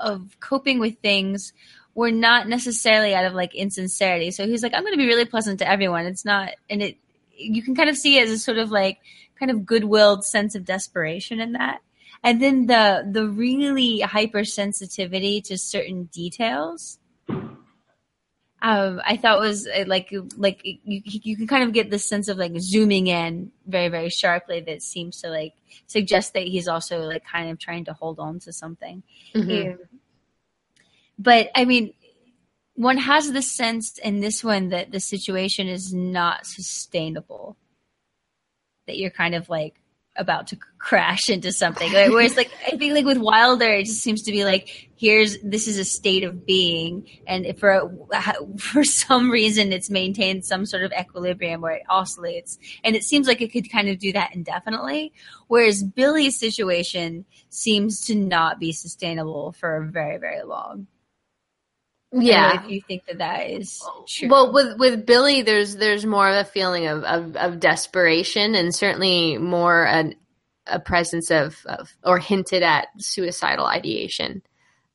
of 0.00 0.36
coping 0.40 0.78
with 0.78 0.98
things 1.00 1.52
were 2.00 2.10
not 2.10 2.48
necessarily 2.48 3.14
out 3.14 3.26
of 3.26 3.34
like 3.34 3.54
insincerity. 3.54 4.30
So 4.30 4.46
he's 4.46 4.62
like, 4.62 4.72
I'm 4.74 4.82
going 4.82 4.94
to 4.94 4.98
be 4.98 5.06
really 5.06 5.26
pleasant 5.26 5.58
to 5.58 5.68
everyone. 5.68 6.06
It's 6.06 6.24
not, 6.24 6.50
and 6.70 6.82
it 6.82 6.96
you 7.40 7.62
can 7.62 7.74
kind 7.74 7.88
of 7.88 7.96
see 7.96 8.18
it 8.18 8.28
as 8.28 8.30
a 8.30 8.38
sort 8.38 8.58
of 8.58 8.70
like 8.70 8.98
kind 9.38 9.50
of 9.50 9.64
goodwill 9.64 10.22
sense 10.22 10.54
of 10.54 10.64
desperation 10.64 11.40
in 11.40 11.52
that 11.52 11.80
and 12.22 12.40
then 12.42 12.66
the 12.66 13.08
the 13.10 13.26
really 13.26 14.00
hypersensitivity 14.00 15.42
to 15.42 15.56
certain 15.56 16.04
details 16.04 16.98
um, 18.62 19.00
I 19.06 19.16
thought 19.16 19.40
was 19.40 19.66
uh, 19.66 19.84
like 19.86 20.12
like 20.36 20.60
you 20.62 20.78
you 20.84 21.34
can 21.34 21.46
kind 21.46 21.64
of 21.64 21.72
get 21.72 21.90
this 21.90 22.06
sense 22.06 22.28
of 22.28 22.36
like 22.36 22.52
zooming 22.58 23.06
in 23.06 23.52
very 23.66 23.88
very 23.88 24.10
sharply 24.10 24.60
that 24.60 24.82
seems 24.82 25.22
to 25.22 25.30
like 25.30 25.54
suggest 25.86 26.34
that 26.34 26.42
he's 26.42 26.68
also 26.68 27.00
like 27.04 27.24
kind 27.24 27.50
of 27.50 27.58
trying 27.58 27.86
to 27.86 27.94
hold 27.94 28.18
on 28.18 28.38
to 28.40 28.52
something. 28.52 29.02
Mhm. 29.34 29.72
Um, 29.72 29.78
but 31.20 31.50
I 31.54 31.66
mean, 31.66 31.92
one 32.76 32.96
has 32.96 33.30
the 33.30 33.42
sense 33.42 33.98
in 33.98 34.20
this 34.20 34.42
one 34.42 34.70
that 34.70 34.90
the 34.90 35.00
situation 35.00 35.68
is 35.68 35.92
not 35.92 36.46
sustainable. 36.46 37.58
That 38.86 38.96
you're 38.96 39.10
kind 39.10 39.34
of 39.34 39.50
like 39.50 39.74
about 40.16 40.46
to 40.48 40.56
crash 40.78 41.28
into 41.28 41.52
something. 41.52 41.92
Whereas 41.92 42.38
like 42.38 42.50
I 42.66 42.76
think 42.78 42.94
like 42.94 43.04
with 43.04 43.18
Wilder, 43.18 43.68
it 43.68 43.84
just 43.84 44.00
seems 44.00 44.22
to 44.22 44.32
be 44.32 44.46
like 44.46 44.88
here's 44.96 45.36
this 45.42 45.68
is 45.68 45.76
a 45.76 45.84
state 45.84 46.24
of 46.24 46.46
being, 46.46 47.06
and 47.26 47.46
for 47.58 47.92
for 48.58 48.82
some 48.82 49.30
reason 49.30 49.74
it's 49.74 49.90
maintained 49.90 50.46
some 50.46 50.64
sort 50.64 50.84
of 50.84 50.92
equilibrium 50.98 51.60
where 51.60 51.74
it 51.74 51.82
oscillates, 51.90 52.58
and 52.82 52.96
it 52.96 53.04
seems 53.04 53.26
like 53.26 53.42
it 53.42 53.52
could 53.52 53.70
kind 53.70 53.90
of 53.90 53.98
do 53.98 54.12
that 54.12 54.34
indefinitely. 54.34 55.12
Whereas 55.48 55.82
Billy's 55.82 56.40
situation 56.40 57.26
seems 57.50 58.00
to 58.06 58.14
not 58.14 58.58
be 58.58 58.72
sustainable 58.72 59.52
for 59.52 59.86
very 59.92 60.16
very 60.16 60.44
long. 60.44 60.86
Yeah. 62.12 62.64
if 62.64 62.70
you 62.70 62.80
think 62.80 63.06
that 63.06 63.18
that 63.18 63.50
is 63.50 63.80
true. 64.08 64.28
Well, 64.28 64.52
with 64.52 64.78
with 64.78 65.06
Billy, 65.06 65.42
there's 65.42 65.76
there's 65.76 66.04
more 66.04 66.28
of 66.28 66.36
a 66.36 66.48
feeling 66.48 66.86
of 66.86 67.04
of, 67.04 67.36
of 67.36 67.60
desperation, 67.60 68.54
and 68.54 68.74
certainly 68.74 69.38
more 69.38 69.86
an, 69.86 70.16
a 70.66 70.80
presence 70.80 71.30
of, 71.30 71.56
of 71.66 71.92
or 72.04 72.18
hinted 72.18 72.62
at 72.62 72.88
suicidal 72.98 73.64
ideation. 73.66 74.42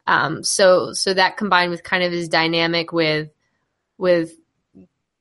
Um, 0.08 0.44
so 0.44 0.92
so 0.94 1.14
that 1.14 1.38
combined 1.38 1.72
with 1.72 1.84
kind 1.84 2.04
of 2.04 2.12
his 2.12 2.28
dynamic 2.28 2.92
with 2.92 3.30
with 3.98 4.34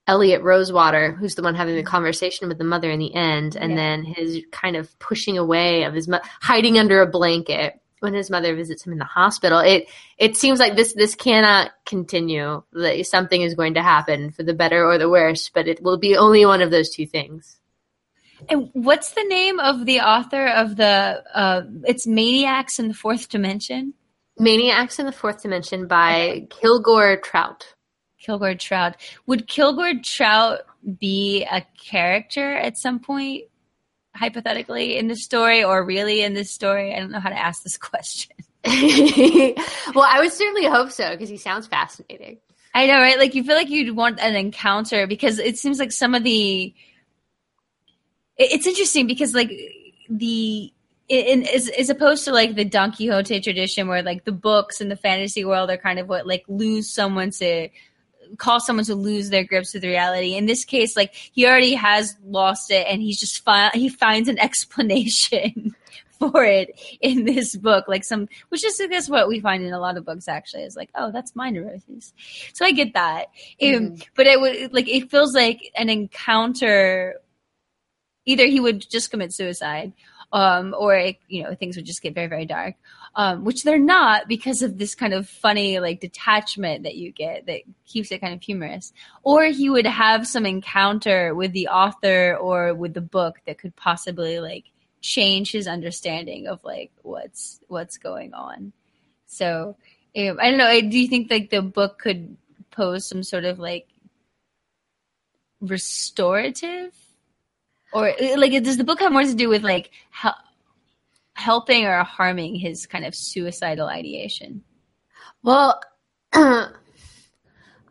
Elliot 0.07 0.43
Rosewater, 0.43 1.13
who's 1.13 1.35
the 1.35 1.43
one 1.43 1.55
having 1.55 1.77
the 1.77 1.83
conversation 1.83 2.49
with 2.49 2.59
the 2.59 2.65
mother 2.65 2.91
in 2.91 2.99
the 2.99 3.15
end, 3.15 3.57
and 3.57 3.71
Yeah. 3.71 3.77
then 3.77 4.05
his 4.05 4.43
kind 4.53 4.77
of 4.77 4.99
pushing 4.99 5.39
away 5.39 5.85
of 5.85 5.95
his 5.95 6.09
mo- 6.09 6.21
hiding 6.43 6.79
under 6.79 7.01
a 7.01 7.07
blanket 7.07 7.81
when 8.05 8.15
his 8.15 8.31
mother 8.31 8.55
visits 8.55 8.87
him 8.87 8.93
in 8.93 8.99
the 8.99 9.05
hospital. 9.05 9.59
It 9.59 9.89
it 10.17 10.37
seems 10.37 10.61
like 10.61 10.77
this 10.77 10.93
this 10.93 11.17
cannot 11.17 11.73
continue. 11.85 12.63
That 12.73 13.05
something 13.07 13.43
is 13.43 13.55
going 13.55 13.75
to 13.75 13.83
happen 13.83 14.31
for 14.31 14.45
the 14.45 14.55
better 14.55 14.85
or 14.85 14.99
the 14.99 15.11
worse, 15.11 15.49
but 15.49 15.67
it 15.67 15.83
will 15.83 15.99
be 15.99 16.17
only 16.17 16.47
one 16.47 16.63
of 16.63 16.71
those 16.71 16.91
two 16.91 17.07
things. 17.07 17.57
And 18.49 18.69
what's 18.75 19.13
the 19.13 19.25
name 19.25 19.59
of 19.59 19.87
the 19.87 20.01
author 20.01 20.47
of 20.47 20.77
the? 20.77 21.25
Uh, 21.35 21.63
it's 21.85 22.07
Maniacs 22.07 22.79
in 22.79 22.89
the 22.89 22.95
Fourth 22.95 23.29
Dimension. 23.29 23.95
Maniacs 24.39 24.99
in 24.99 25.07
the 25.07 25.13
Fourth 25.13 25.43
Dimension 25.43 25.87
by 25.87 26.47
Kilgore 26.51 27.17
Trout. 27.17 27.75
Kilgore 28.21 28.55
Trout. 28.55 28.97
Would 29.27 29.49
Kilgore 29.49 29.95
Trout 30.03 30.61
be 30.99 31.45
a 31.51 31.65
character 31.79 32.55
at 32.55 32.77
some 32.77 32.99
point, 32.99 33.45
hypothetically, 34.15 34.97
in 34.97 35.09
this 35.09 35.25
story, 35.25 35.65
or 35.65 35.85
really 35.85 36.23
in 36.23 36.35
this 36.35 36.51
story? 36.51 36.95
I 36.95 37.01
don't 37.01 37.11
know 37.11 37.21
how 37.21 37.31
to 37.31 37.39
ask 37.39 37.63
this 37.63 37.77
question. 37.91 38.37
well, 38.65 40.07
I 40.09 40.21
would 40.21 40.33
certainly 40.33 40.67
hope 40.67 40.91
so 40.91 41.11
because 41.11 41.29
he 41.29 41.37
sounds 41.37 41.67
fascinating. 41.67 42.39
I 42.75 42.87
know, 42.87 42.99
right? 42.99 43.19
Like 43.19 43.35
you 43.35 43.45
feel 43.45 43.57
like 43.57 43.71
you'd 43.71 43.95
want 43.95 44.19
an 44.21 44.35
encounter 44.35 45.07
because 45.07 45.39
it 45.39 45.59
seems 45.59 45.79
like 45.79 45.93
some 45.93 46.15
of 46.15 46.25
the. 46.25 46.75
It's 48.37 48.67
interesting 48.67 49.07
because 49.07 49.33
like 49.35 49.53
the 50.09 50.73
in 51.09 51.47
as, 51.47 51.69
as 51.69 51.91
opposed 51.91 52.25
to 52.25 52.33
like 52.33 52.55
the 52.55 52.65
Don 52.65 52.91
Quixote 52.91 53.41
tradition 53.41 53.89
where 53.89 54.03
like 54.03 54.25
the 54.25 54.33
books 54.33 54.81
and 54.81 54.91
the 54.91 54.97
fantasy 54.97 55.45
world 55.45 55.71
are 55.71 55.77
kind 55.77 55.99
of 55.99 56.09
what 56.09 56.27
like 56.27 56.45
lose 56.49 56.93
someone 56.93 57.31
to 57.33 57.69
cause 58.39 58.67
someone 58.67 58.85
to 58.87 58.95
lose 58.95 59.31
their 59.31 59.45
grips 59.45 59.75
with 59.75 59.85
reality. 59.85 60.35
In 60.35 60.47
this 60.47 60.65
case, 60.65 60.97
like 60.97 61.15
he 61.15 61.47
already 61.47 61.75
has 61.75 62.17
lost 62.25 62.71
it 62.71 62.87
and 62.89 63.01
he's 63.03 63.19
just 63.19 63.45
fi- 63.45 63.71
he 63.75 63.89
finds 63.89 64.29
an 64.29 64.39
explanation 64.41 65.75
for 66.19 66.45
it 66.45 66.79
in 67.01 67.25
this 67.25 67.57
book. 67.57 67.87
Like 67.89 68.05
some 68.05 68.29
which 68.49 68.65
is 68.65 68.81
I 68.81 68.87
guess 68.87 69.09
what 69.09 69.29
we 69.29 69.41
find 69.41 69.65
in 69.65 69.73
a 69.73 69.81
lot 69.81 69.97
of 69.97 70.05
books 70.05 70.29
actually 70.29 70.63
is 70.63 70.77
like 70.77 70.91
oh 70.95 71.11
that's 71.11 71.37
my 71.37 71.51
neuroses 71.51 72.13
so 72.53 72.65
i 72.65 72.73
get 72.73 72.95
that. 72.95 73.27
Um, 73.63 73.97
but 74.15 74.27
it 74.27 74.41
would 74.41 74.73
like 74.73 74.89
it 74.89 75.11
feels 75.11 75.35
like 75.35 75.73
an 75.77 75.89
encounter 75.89 77.17
either 78.27 78.47
he 78.47 78.61
would 78.61 78.89
just 78.89 79.11
commit 79.11 79.33
suicide 79.33 79.93
um 80.33 80.75
or 80.79 80.95
it, 80.95 81.17
you 81.29 81.43
know 81.43 81.55
things 81.55 81.77
would 81.77 81.85
just 81.85 82.03
get 82.03 82.15
very 82.15 82.27
very 82.27 82.47
dark 82.47 82.75
um 83.17 83.45
which 83.45 83.63
they're 83.63 83.79
not 83.79 84.29
because 84.29 84.63
of 84.63 84.79
this 84.79 84.95
kind 84.95 85.15
of 85.15 85.29
funny 85.29 85.79
like 85.79 86.01
detachment 86.01 86.83
that 86.83 86.97
you 86.97 87.13
get 87.13 87.47
that 87.47 87.63
keeps 87.87 88.11
it 88.11 88.21
kind 88.21 88.35
of 88.35 88.43
humorous. 88.43 88.93
Or 89.23 89.45
he 89.45 89.71
would 89.71 89.87
have 89.87 90.27
some 90.27 90.47
encounter 90.47 91.35
with 91.35 91.53
the 91.53 91.69
author 91.69 92.37
or 92.37 92.75
with 92.75 92.95
the 92.95 93.01
book 93.01 93.41
that 93.47 93.59
could 93.59 93.77
possibly 93.77 94.41
like 94.41 94.65
change 95.01 95.53
his 95.53 95.67
understanding 95.67 96.47
of 96.47 96.63
like 96.65 96.91
what's 97.03 97.61
what's 97.69 97.99
going 97.99 98.35
on. 98.35 98.73
So 99.27 99.77
um, 100.17 100.39
i 100.41 100.49
don't 100.49 100.59
know 100.59 100.81
do 100.81 100.99
you 100.99 101.09
think 101.09 101.31
like 101.31 101.51
the 101.51 101.61
book 101.61 101.99
could 101.99 102.37
pose 102.71 103.09
some 103.09 103.23
sort 103.23 103.45
of 103.45 103.59
like 103.59 103.89
restorative? 105.61 106.93
Or 107.93 108.09
uh, 108.09 108.37
like 108.37 108.63
does 108.65 108.77
the 108.77 108.85
book 108.85 109.01
have 109.01 109.13
more 109.13 109.23
to 109.23 109.35
do 109.35 109.49
with 109.49 109.63
like 109.63 109.91
hel- 110.11 110.37
helping 111.35 111.85
or 111.85 112.03
harming 112.05 112.55
his 112.55 112.87
kind 112.87 113.05
of 113.05 113.15
suicidal 113.15 113.89
ideation 113.89 114.63
Well, 115.43 115.81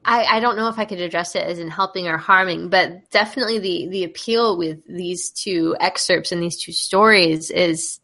I, 0.06 0.26
I 0.26 0.40
don't 0.40 0.58
know 0.58 0.68
if 0.68 0.80
I 0.80 0.86
could 0.86 1.00
address 1.00 1.36
it 1.36 1.44
as 1.44 1.60
in 1.60 1.70
helping 1.70 2.08
or 2.08 2.18
harming, 2.18 2.70
but 2.70 3.10
definitely 3.12 3.60
the 3.60 3.88
the 3.90 4.04
appeal 4.04 4.58
with 4.58 4.80
these 4.88 5.30
two 5.30 5.76
excerpts 5.80 6.32
and 6.32 6.42
these 6.42 6.62
two 6.62 6.74
stories 6.74 7.50
is 7.52 8.00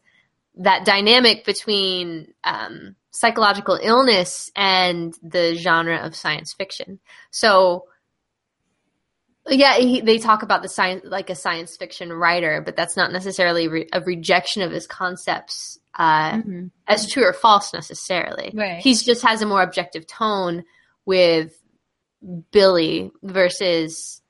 that 0.56 0.84
dynamic 0.84 1.44
between 1.44 2.32
um, 2.44 2.96
psychological 3.10 3.78
illness 3.82 4.50
and 4.56 5.14
the 5.22 5.54
genre 5.54 5.96
of 5.98 6.16
science 6.16 6.52
fiction. 6.52 7.00
So, 7.30 7.84
yeah, 9.58 9.78
he, 9.78 10.00
they 10.00 10.18
talk 10.18 10.42
about 10.42 10.62
the 10.62 10.68
science 10.68 11.04
like 11.04 11.30
a 11.30 11.34
science 11.34 11.76
fiction 11.76 12.12
writer, 12.12 12.62
but 12.64 12.76
that's 12.76 12.96
not 12.96 13.12
necessarily 13.12 13.68
re- 13.68 13.88
a 13.92 14.00
rejection 14.00 14.62
of 14.62 14.70
his 14.70 14.86
concepts 14.86 15.78
uh, 15.98 16.40
as 16.86 17.10
true 17.10 17.24
or 17.24 17.32
false 17.32 17.72
necessarily. 17.74 18.52
Right. 18.54 18.80
He 18.80 18.94
just 18.94 19.22
has 19.22 19.42
a 19.42 19.46
more 19.46 19.62
objective 19.62 20.06
tone 20.06 20.64
with 21.04 21.60
Billy 22.52 23.10
versus 23.22 24.22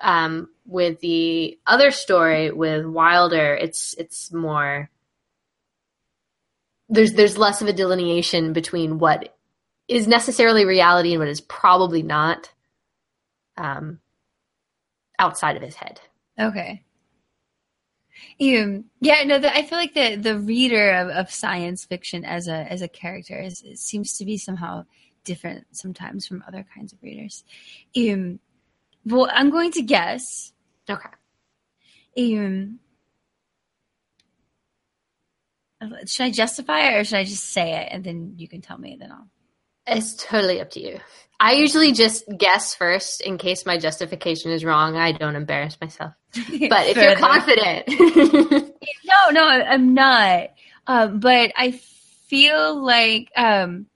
um, 0.00 0.48
with 0.64 1.00
the 1.00 1.58
other 1.66 1.90
story 1.90 2.50
with 2.50 2.86
Wilder. 2.86 3.54
It's 3.54 3.94
it's 3.98 4.32
more 4.32 4.90
there's 6.88 7.12
there's 7.12 7.38
less 7.38 7.60
of 7.62 7.68
a 7.68 7.72
delineation 7.72 8.52
between 8.52 8.98
what 8.98 9.36
is 9.88 10.06
necessarily 10.06 10.64
reality 10.64 11.12
and 11.12 11.20
what 11.20 11.28
is 11.28 11.40
probably 11.40 12.02
not 12.02 12.50
um, 13.56 14.00
outside 15.20 15.56
of 15.56 15.62
his 15.62 15.76
head. 15.76 16.00
Okay. 16.38 16.82
Um, 18.40 18.86
yeah, 19.00 19.22
no, 19.24 19.38
the, 19.38 19.54
I 19.54 19.62
feel 19.62 19.78
like 19.78 19.94
the 19.94 20.16
the 20.16 20.38
reader 20.38 20.92
of, 20.92 21.08
of 21.08 21.30
science 21.30 21.84
fiction 21.84 22.24
as 22.24 22.48
a 22.48 22.70
as 22.72 22.82
a 22.82 22.88
character 22.88 23.38
is 23.38 23.62
seems 23.76 24.16
to 24.18 24.24
be 24.24 24.36
somehow 24.36 24.84
different 25.24 25.66
sometimes 25.72 26.26
from 26.26 26.42
other 26.48 26.66
kinds 26.74 26.92
of 26.92 27.02
readers. 27.02 27.44
Um, 27.96 28.40
well, 29.04 29.30
I'm 29.32 29.50
going 29.50 29.72
to 29.72 29.82
guess. 29.82 30.52
Okay. 30.88 31.08
Um, 32.18 32.80
should 36.06 36.24
I 36.24 36.30
justify 36.30 36.80
it 36.88 37.00
or 37.00 37.04
should 37.04 37.18
I 37.18 37.24
just 37.24 37.44
say 37.44 37.72
it 37.72 37.88
and 37.90 38.04
then 38.04 38.34
you 38.36 38.48
can 38.48 38.60
tell 38.60 38.78
me? 38.78 38.96
Then 38.98 39.12
I'll. 39.12 39.28
It's 39.86 40.14
totally 40.14 40.60
up 40.60 40.70
to 40.70 40.80
you. 40.80 41.00
I 41.42 41.52
usually 41.52 41.92
just 41.92 42.24
guess 42.36 42.74
first 42.74 43.22
in 43.22 43.38
case 43.38 43.64
my 43.64 43.78
justification 43.78 44.50
is 44.52 44.64
wrong. 44.64 44.96
I 44.96 45.12
don't 45.12 45.36
embarrass 45.36 45.78
myself. 45.80 46.12
But 46.34 46.86
if 46.88 46.96
you're 46.96 47.16
confident, 47.16 47.88
No, 49.04 49.30
no, 49.32 49.48
I'm 49.48 49.94
not. 49.94 50.50
Um, 50.86 51.18
but 51.20 51.52
I 51.56 51.72
feel 51.72 52.80
like 52.84 53.30
um, 53.36 53.86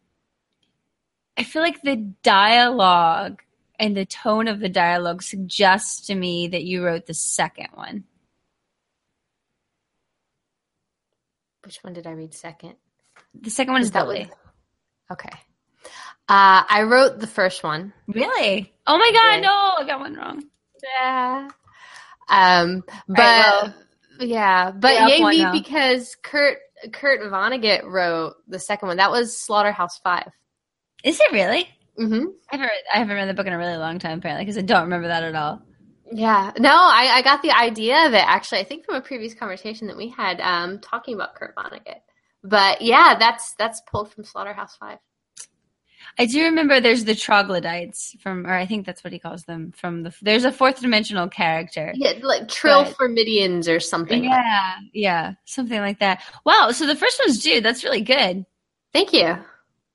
I 1.37 1.45
feel 1.45 1.63
like 1.63 1.81
the 1.83 1.97
dialogue 2.23 3.43
and 3.79 3.97
the 3.97 4.05
tone 4.07 4.49
of 4.49 4.59
the 4.59 4.69
dialogue 4.69 5.23
suggests 5.23 6.07
to 6.07 6.15
me 6.15 6.49
that 6.49 6.65
you 6.65 6.83
wrote 6.85 7.07
the 7.07 7.15
second 7.15 7.69
one. 7.75 8.05
which 11.65 11.79
one 11.83 11.93
did 11.95 12.07
I 12.07 12.11
read 12.13 12.35
second? 12.35 12.75
The 13.41 13.51
second 13.51 13.73
one 13.73 13.83
is 13.83 13.91
That 13.93 14.05
Billy. 14.05 14.27
was- 14.27 15.13
Okay. 15.13 15.31
Uh, 16.29 16.63
I 16.69 16.83
wrote 16.89 17.21
the 17.21 17.27
first 17.27 17.63
one. 17.63 17.93
Really? 18.09 18.73
Oh 18.87 18.99
my 18.99 19.11
god, 19.13 19.35
Yeah. 19.35 19.41
no, 19.41 19.75
I 19.79 19.85
got 19.87 20.01
one 20.01 20.15
wrong. 20.15 20.43
Yeah. 20.83 21.49
Um, 22.29 22.83
but 23.09 23.19
well, 23.19 23.75
yeah, 24.21 24.71
but 24.71 25.09
yay 25.09 25.23
me 25.23 25.43
now. 25.43 25.53
because 25.53 26.17
Kurt 26.23 26.59
Kurt 26.93 27.21
Vonnegut 27.31 27.85
wrote 27.85 28.35
the 28.49 28.59
second 28.59 28.89
one. 28.89 28.97
That 28.97 29.11
was 29.11 29.37
Slaughterhouse 29.37 29.99
Five. 29.99 30.31
Is 31.03 31.21
it 31.21 31.33
really? 31.33 31.69
Mm-hmm. 31.99 32.25
I 32.51 32.57
haven't, 32.57 32.67
read, 32.67 32.83
I 32.93 32.99
haven't 32.99 33.15
read 33.15 33.29
the 33.29 33.35
book 33.35 33.47
in 33.47 33.53
a 33.53 33.59
really 33.59 33.77
long 33.77 33.99
time, 33.99 34.19
apparently, 34.19 34.45
because 34.45 34.59
I 34.59 34.63
don't 34.63 34.83
remember 34.85 35.09
that 35.09 35.23
at 35.23 35.35
all. 35.37 35.63
Yeah. 36.11 36.51
No, 36.59 36.71
I, 36.73 37.11
I 37.15 37.23
got 37.23 37.43
the 37.43 37.53
idea 37.53 38.07
of 38.07 38.15
it 38.15 38.25
actually. 38.27 38.61
I 38.61 38.65
think 38.65 38.85
from 38.85 38.97
a 38.97 39.01
previous 39.01 39.35
conversation 39.35 39.87
that 39.89 39.97
we 39.97 40.09
had 40.09 40.41
um, 40.41 40.79
talking 40.81 41.15
about 41.15 41.35
Kurt 41.35 41.55
Vonnegut. 41.55 42.01
But 42.43 42.83
yeah, 42.83 43.17
that's 43.19 43.55
that's 43.59 43.81
pulled 43.91 44.13
from 44.13 44.25
Slaughterhouse 44.25 44.77
Five. 44.77 44.99
I 46.19 46.27
do 46.27 46.45
remember 46.45 46.81
there's 46.81 47.05
the 47.05 47.15
troglodytes 47.15 48.17
from, 48.21 48.47
or 48.47 48.55
I 48.55 48.67
think 48.67 48.87
that's 48.87 49.03
what 49.03 49.13
he 49.13 49.19
calls 49.19 49.45
them 49.45 49.73
from 49.73 50.03
the. 50.03 50.15
There's 50.23 50.45
a 50.45 50.53
fourth 50.53 50.81
dimensional 50.81 51.29
character. 51.29 51.93
Yeah, 51.95 52.15
like 52.23 52.49
Tralfamadorians 52.49 53.69
or 53.69 53.81
something. 53.81 54.25
Yeah, 54.25 54.75
yeah, 54.93 55.33
something 55.45 55.81
like 55.81 56.01
that. 56.01 56.23
Wow, 56.45 56.71
so 56.73 56.87
the 56.87 56.97
first 56.97 57.21
one's 57.25 57.43
Jude. 57.43 57.65
That's 57.65 57.85
really 57.85 58.03
good. 58.03 58.47
Thank 58.93 59.13
you. 59.13 59.37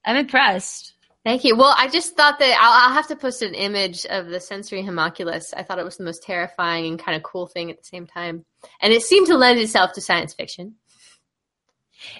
I'm 0.05 0.15
impressed. 0.17 0.93
Thank 1.25 1.43
you. 1.43 1.55
Well, 1.55 1.75
I 1.77 1.89
just 1.89 2.15
thought 2.15 2.39
that 2.39 2.57
I'll, 2.59 2.89
I'll 2.89 2.95
have 2.95 3.07
to 3.07 3.15
post 3.15 3.41
an 3.41 3.53
image 3.53 4.05
of 4.05 4.27
the 4.27 4.39
sensory 4.39 4.83
homunculus. 4.83 5.53
I 5.53 5.63
thought 5.63 5.77
it 5.77 5.85
was 5.85 5.97
the 5.97 6.05
most 6.05 6.23
terrifying 6.23 6.85
and 6.85 6.99
kind 6.99 7.15
of 7.15 7.23
cool 7.23 7.45
thing 7.45 7.69
at 7.69 7.77
the 7.77 7.83
same 7.83 8.07
time. 8.07 8.45
And 8.81 8.93
it 8.93 9.01
seemed 9.01 9.27
to 9.27 9.37
lend 9.37 9.59
itself 9.59 9.93
to 9.93 10.01
science 10.01 10.33
fiction. 10.33 10.75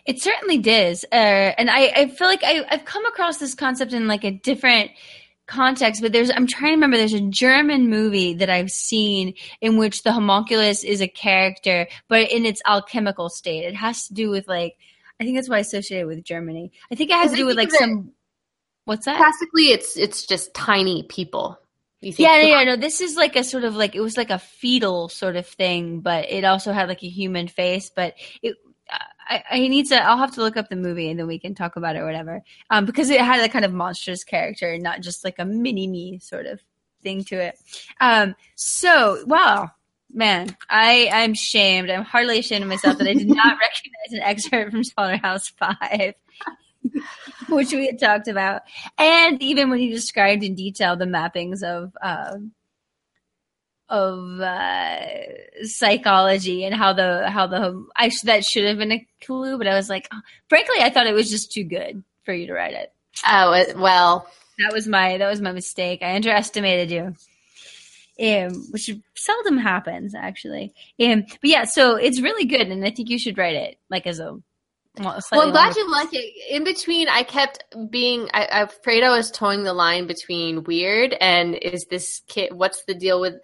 It 0.06 0.22
certainly 0.22 0.58
does. 0.58 1.06
Uh, 1.12 1.16
and 1.58 1.70
I, 1.70 1.92
I 1.96 2.08
feel 2.08 2.28
like 2.28 2.44
I, 2.44 2.66
I've 2.70 2.86
come 2.86 3.06
across 3.06 3.38
this 3.38 3.56
concept 3.56 3.94
in 3.94 4.08
like 4.08 4.24
a 4.24 4.32
different 4.32 4.92
context, 5.48 6.02
but 6.02 6.12
there's, 6.12 6.30
I'm 6.30 6.48
trying 6.48 6.72
to 6.72 6.76
remember, 6.76 6.98
there's 6.98 7.14
a 7.14 7.22
German 7.22 7.90
movie 7.90 8.36
that 8.36 8.50
I've 8.50 8.70
seen 8.70 9.34
in 9.62 9.78
which 9.78 10.04
the 10.04 10.12
homunculus 10.12 10.84
is 10.84 11.02
a 11.02 11.08
character, 11.08 11.88
but 12.08 12.32
in 12.32 12.46
its 12.46 12.62
alchemical 12.66 13.30
state. 13.30 13.66
It 13.66 13.76
has 13.76 14.08
to 14.08 14.14
do 14.14 14.30
with 14.30 14.48
like, 14.48 14.76
I 15.20 15.26
think 15.26 15.38
that's 15.38 15.50
why 15.50 15.58
I 15.58 15.60
associate 15.60 16.02
it 16.02 16.06
with 16.06 16.24
Germany. 16.24 16.72
I 16.92 16.96
think 16.96 17.10
it 17.10 17.16
has 17.16 17.32
to 17.32 17.38
do 17.38 17.46
with 17.46 17.58
like 17.58 17.72
some, 17.72 18.14
what's 18.86 19.06
that? 19.06 19.18
Classically, 19.18 19.72
it's 19.72 19.98
it's 19.98 20.26
just 20.26 20.54
tiny 20.54 21.04
people. 21.04 21.60
You 22.02 22.14
think 22.14 22.28
Yeah, 22.30 22.42
yeah, 22.42 22.60
yeah, 22.60 22.64
no, 22.64 22.76
this 22.78 23.02
is 23.02 23.18
like 23.18 23.36
a 23.36 23.44
sort 23.44 23.66
of 23.66 23.76
like 23.76 23.96
it 23.96 24.00
was 24.00 24.16
like 24.16 24.30
a 24.30 24.40
fetal 24.40 25.10
sort 25.10 25.36
of 25.36 25.46
thing, 25.46 26.00
but 26.00 26.32
it 26.32 26.46
also 26.46 26.72
had 26.72 26.88
like 26.88 27.04
a 27.04 27.10
human 27.10 27.50
face. 27.50 27.92
But 27.94 28.14
it, 28.42 28.56
I, 29.30 29.44
I 29.52 29.68
need 29.68 29.88
to, 29.88 30.04
I'll 30.04 30.18
have 30.18 30.34
to 30.36 30.42
look 30.42 30.58
up 30.58 30.70
the 30.70 30.76
movie 30.76 31.10
and 31.10 31.20
then 31.20 31.28
we 31.28 31.40
can 31.40 31.54
talk 31.54 31.76
about 31.76 31.96
it 31.96 32.00
or 32.00 32.06
whatever. 32.06 32.42
Um, 32.70 32.86
because 32.86 33.10
it 33.10 33.22
had 33.22 33.44
a 33.44 33.50
kind 33.50 33.64
of 33.64 33.72
monstrous 33.72 34.24
character, 34.24 34.78
not 34.78 35.02
just 35.02 35.24
like 35.24 35.38
a 35.38 35.46
mini 35.46 35.88
me 35.88 36.20
sort 36.20 36.46
of 36.46 36.60
thing 37.02 37.24
to 37.26 37.36
it. 37.40 37.58
Um, 38.02 38.36
so 38.56 39.24
wow, 39.26 39.72
man, 40.12 40.56
I 40.70 41.10
I'm 41.12 41.34
shamed. 41.34 41.90
I'm 41.90 42.04
hardly 42.04 42.40
ashamed 42.40 42.64
of 42.64 42.70
myself 42.70 42.98
that 42.98 43.08
I 43.08 43.14
did 43.14 43.30
not 43.30 43.58
recognize 43.62 44.12
an 44.12 44.22
excerpt 44.22 44.72
from 44.72 44.84
Slaughterhouse 44.84 45.50
Five. 45.50 46.16
which 47.50 47.74
we 47.74 47.88
had 47.88 48.00
talked 48.00 48.30
about, 48.30 48.62
and 48.98 49.42
even 49.44 49.70
when 49.70 49.82
you 49.82 49.92
described 49.92 50.44
in 50.44 50.56
detail 50.56 50.96
the 50.96 51.06
mappings 51.06 51.62
of 51.62 51.92
um, 52.02 52.54
of 53.90 54.40
uh, 54.40 55.00
psychology 55.64 56.64
and 56.64 56.76
how 56.76 56.94
the 56.94 57.30
how 57.30 57.48
the 57.48 57.86
I 57.96 58.10
sh- 58.10 58.22
that 58.24 58.46
should 58.46 58.66
have 58.66 58.78
been 58.78 58.92
a 58.92 59.08
clue, 59.22 59.58
but 59.58 59.68
I 59.68 59.76
was 59.76 59.90
like, 59.90 60.08
oh, 60.14 60.22
frankly, 60.48 60.78
I 60.80 60.90
thought 60.90 61.08
it 61.08 61.14
was 61.14 61.30
just 61.30 61.52
too 61.52 61.64
good 61.64 62.04
for 62.26 62.34
you 62.34 62.48
to 62.48 62.54
write 62.54 62.74
it. 62.74 62.94
Oh 63.28 63.52
well, 63.76 64.28
That 64.60 64.74
was 64.74 64.88
my 64.88 65.18
that 65.18 65.30
was 65.30 65.42
my 65.42 65.52
mistake. 65.52 66.02
I 66.02 66.16
underestimated 66.16 66.92
you. 66.92 67.16
Um, 68.22 68.66
which 68.72 68.90
seldom 69.16 69.58
happens 69.58 70.14
actually. 70.14 70.74
Um, 71.00 71.22
but 71.22 71.50
yeah, 71.50 71.64
so 71.64 71.96
it's 71.96 72.20
really 72.20 72.46
good, 72.46 72.68
and 72.68 72.86
I 72.86 72.92
think 72.92 73.10
you 73.10 73.18
should 73.18 73.38
write 73.38 73.56
it 73.56 73.78
like 73.90 74.06
as 74.06 74.20
a. 74.20 74.38
Well, 74.98 75.22
well, 75.32 75.42
I'm 75.42 75.52
glad 75.52 75.78
you 75.78 75.90
like 75.90 76.10
it. 76.12 76.34
In 76.50 76.66
between, 76.66 77.08
I 77.08 77.24
kept 77.24 77.64
being. 77.90 78.28
I, 78.34 78.48
I'm 78.52 78.68
afraid 78.68 79.04
I 79.04 79.16
was 79.16 79.32
towing 79.32 79.64
the 79.64 79.74
line 79.74 80.08
between 80.08 80.66
weird 80.66 81.16
and 81.22 81.56
is 81.56 81.86
this 81.86 82.22
kid? 82.28 82.54
What's 82.54 82.84
the 82.84 82.96
deal 82.96 83.22
with? 83.22 83.36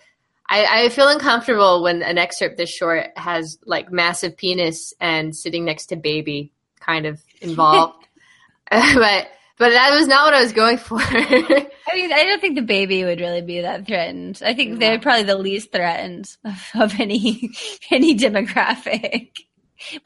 I, 0.48 0.86
I 0.86 0.90
feel 0.90 1.08
uncomfortable 1.08 1.82
when 1.82 2.04
an 2.04 2.18
excerpt 2.18 2.58
this 2.58 2.70
short 2.70 3.08
has 3.16 3.58
like 3.66 3.92
massive 3.92 4.38
penis 4.38 4.94
and 5.00 5.36
sitting 5.36 5.66
next 5.66 5.88
to 5.88 5.96
baby 5.96 6.52
kind 6.80 7.06
of 7.06 7.22
involved. 7.42 8.06
but 8.72 9.28
but 9.58 9.70
that 9.70 9.92
was 9.92 10.08
not 10.08 10.26
what 10.26 10.34
I 10.34 10.42
was 10.42 10.52
going 10.52 10.78
for. 10.78 11.00
I 11.02 11.68
mean, 11.94 12.12
I 12.12 12.24
don't 12.26 12.42
think 12.42 12.56
the 12.56 12.62
baby 12.62 13.06
would 13.06 13.22
really 13.22 13.42
be 13.42 13.62
that 13.62 13.88
threatened. 13.88 14.42
I 14.44 14.54
think 14.54 14.80
they're 14.80 15.00
probably 15.00 15.24
the 15.24 15.38
least 15.38 15.72
threatened 15.72 16.36
of, 16.44 16.72
of 16.76 17.00
any 17.00 17.52
any 17.90 18.18
demographic 18.18 19.30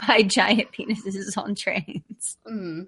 by 0.08 0.22
giant 0.24 0.72
penises 0.72 1.38
on 1.38 1.56
trains. 1.56 2.38
Mm. 2.48 2.88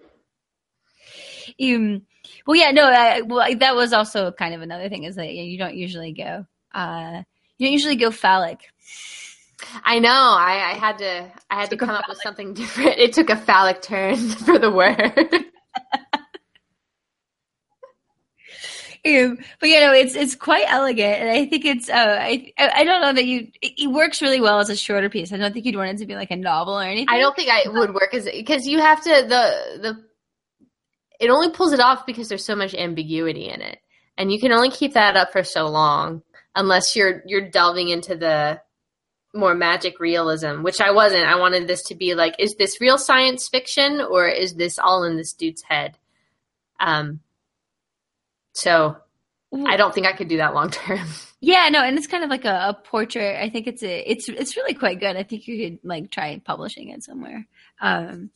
Um, 1.62 2.02
well, 2.46 2.56
yeah, 2.56 2.72
no. 2.72 2.84
I, 2.90 3.22
well, 3.22 3.48
that 3.58 3.76
was 3.76 3.94
also 3.94 4.32
kind 4.32 4.54
of 4.54 4.62
another 4.62 4.90
thing 4.90 5.04
is 5.04 5.16
that 5.16 5.34
you 5.34 5.58
don't 5.58 5.76
usually 5.76 6.14
go. 6.14 6.46
Uh, 6.74 7.24
you 7.62 7.68
don't 7.68 7.74
usually 7.74 7.96
go 7.96 8.10
phallic. 8.10 8.72
I 9.84 10.00
know. 10.00 10.10
I, 10.10 10.72
I 10.72 10.74
had 10.74 10.98
to. 10.98 11.32
I 11.52 11.62
had 11.62 11.70
to 11.70 11.78
come 11.78 11.92
up 11.92 12.06
with 12.10 12.18
something 12.24 12.54
different. 12.56 12.98
It 12.98 13.14
took 13.14 13.30
a 13.30 13.36
phallic 13.36 13.84
turn 13.84 14.18
for 14.46 14.58
the 14.58 14.72
word. 14.72 15.04
But 19.04 19.70
you 19.70 19.80
know, 19.80 19.94
it's 19.94 20.16
it's 20.16 20.36
quite 20.36 20.66
elegant, 20.68 21.22
and 21.22 21.30
I 21.30 21.48
think 21.48 21.66
it's. 21.66 21.90
Uh, 21.90 22.18
I 22.20 22.52
I 22.58 22.84
don't 22.84 23.02
know 23.02 23.14
that 23.14 23.26
you. 23.26 23.48
It, 23.60 23.74
it 23.84 23.92
works 23.92 24.22
really 24.22 24.40
well 24.40 24.60
as 24.60 24.70
a 24.70 24.76
shorter 24.76 25.10
piece. 25.10 25.34
I 25.34 25.38
don't 25.38 25.52
think 25.52 25.66
you'd 25.66 25.76
want 25.76 25.90
it 25.90 25.98
to 25.98 26.06
be 26.06 26.14
like 26.14 26.30
a 26.30 26.36
novel 26.36 26.80
or 26.80 26.84
anything. 26.84 27.08
I 27.10 27.20
don't 27.20 27.36
think 27.36 27.50
I 27.50 27.68
would 27.68 27.96
work 27.96 28.14
as 28.14 28.26
because 28.26 28.68
you 28.68 28.80
have 28.80 29.02
to 29.04 29.10
the 29.10 29.80
the. 29.82 30.06
It 31.20 31.30
only 31.32 31.50
pulls 31.50 31.74
it 31.74 31.80
off 31.80 32.06
because 32.06 32.30
there's 32.30 32.46
so 32.46 32.56
much 32.56 32.76
ambiguity 32.76 33.50
in 33.50 33.62
it, 33.62 33.80
and 34.18 34.32
you 34.32 34.40
can 34.40 34.52
only 34.52 34.70
keep 34.70 34.94
that 34.94 35.16
up 35.16 35.32
for 35.32 35.44
so 35.44 35.68
long 35.68 36.22
unless 36.56 36.96
you're 36.96 37.24
you're 37.26 37.50
delving 37.50 37.90
into 37.90 38.16
the 38.16 38.62
more 39.34 39.56
magic 39.56 40.00
realism, 40.00 40.62
which 40.62 40.82
I 40.82 40.92
wasn't. 40.92 41.24
I 41.24 41.40
wanted 41.40 41.68
this 41.68 41.84
to 41.84 41.96
be 41.96 42.16
like, 42.16 42.36
is 42.38 42.56
this 42.56 42.82
real 42.82 42.98
science 42.98 43.48
fiction 43.48 44.02
or 44.02 44.28
is 44.28 44.56
this 44.56 44.78
all 44.78 45.04
in 45.04 45.16
this 45.18 45.34
dude's 45.34 45.62
head? 45.62 45.98
Um. 46.80 47.22
So 48.54 48.98
I 49.66 49.78
don't 49.78 49.94
think 49.94 50.08
I 50.08 50.14
could 50.14 50.28
do 50.28 50.38
that 50.38 50.54
long 50.54 50.70
term. 50.70 51.08
Yeah, 51.44 51.70
no, 51.70 51.84
and 51.84 51.98
it's 51.98 52.06
kind 52.06 52.24
of 52.24 52.30
like 52.30 52.46
a, 52.46 52.68
a 52.70 52.74
portrait. 52.76 53.36
I 53.44 53.50
think 53.50 53.66
it's 53.66 53.82
a, 53.82 54.12
it's 54.12 54.30
it's 54.30 54.56
really 54.56 54.76
quite 54.76 55.00
good. 55.00 55.16
I 55.16 55.24
think 55.24 55.48
you 55.48 55.58
could 55.72 55.80
like 55.84 56.12
try 56.12 56.40
publishing 56.46 56.90
it 56.90 57.04
somewhere. 57.04 57.48
Um, 57.82 58.30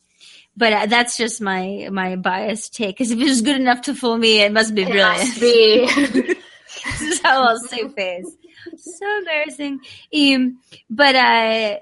but 0.56 0.72
uh, 0.72 0.86
that's 0.86 1.16
just 1.16 1.40
my 1.40 1.88
my 1.92 2.16
biased 2.16 2.74
take. 2.74 2.96
Because 2.96 3.12
if 3.12 3.20
it 3.20 3.22
was 3.22 3.42
good 3.42 3.54
enough 3.60 3.82
to 3.82 3.94
fool 3.94 4.18
me, 4.18 4.40
it 4.40 4.50
must 4.50 4.74
be 4.74 4.82
It 4.82 4.88
brilliant. 4.90 5.18
must 5.20 5.40
be. 5.40 6.34
this 6.98 7.02
is 7.02 7.22
how 7.22 7.42
I'll 7.42 7.58
save 7.58 7.92
face. 7.94 8.36
So 8.76 9.18
embarrassing. 9.18 9.80
Um, 10.14 10.58
but 10.88 11.14
uh, 11.14 11.76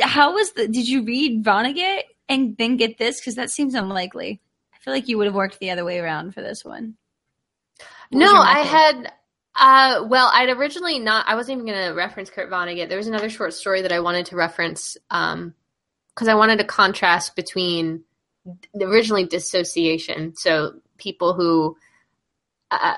how 0.00 0.34
was 0.34 0.52
the? 0.52 0.68
Did 0.68 0.88
you 0.88 1.04
read 1.04 1.44
Vonnegut 1.44 2.02
and 2.28 2.56
then 2.56 2.76
get 2.76 2.98
this? 2.98 3.20
Because 3.20 3.34
that 3.36 3.50
seems 3.50 3.74
unlikely. 3.74 4.40
I 4.74 4.78
feel 4.78 4.94
like 4.94 5.08
you 5.08 5.18
would 5.18 5.26
have 5.26 5.34
worked 5.34 5.58
the 5.58 5.70
other 5.70 5.84
way 5.84 5.98
around 5.98 6.34
for 6.34 6.42
this 6.42 6.64
one. 6.64 6.96
What 8.10 8.20
No, 8.20 8.32
I 8.34 8.60
had. 8.60 9.12
Uh, 9.54 10.06
well, 10.06 10.30
I'd 10.32 10.48
originally 10.48 10.98
not. 10.98 11.28
I 11.28 11.34
wasn't 11.34 11.60
even 11.60 11.72
going 11.72 11.88
to 11.88 11.94
reference 11.94 12.30
Kurt 12.30 12.50
Vonnegut. 12.50 12.88
There 12.88 12.96
was 12.96 13.08
another 13.08 13.28
short 13.28 13.52
story 13.52 13.82
that 13.82 13.92
I 13.92 14.00
wanted 14.00 14.26
to 14.26 14.36
reference 14.36 14.96
because 15.08 16.28
I 16.28 16.34
wanted 16.34 16.60
a 16.60 16.64
contrast 16.64 17.36
between 17.36 18.04
originally 18.80 19.26
dissociation, 19.26 20.34
so 20.36 20.80
people 20.98 21.34
who 21.34 21.76
uh, 22.70 22.96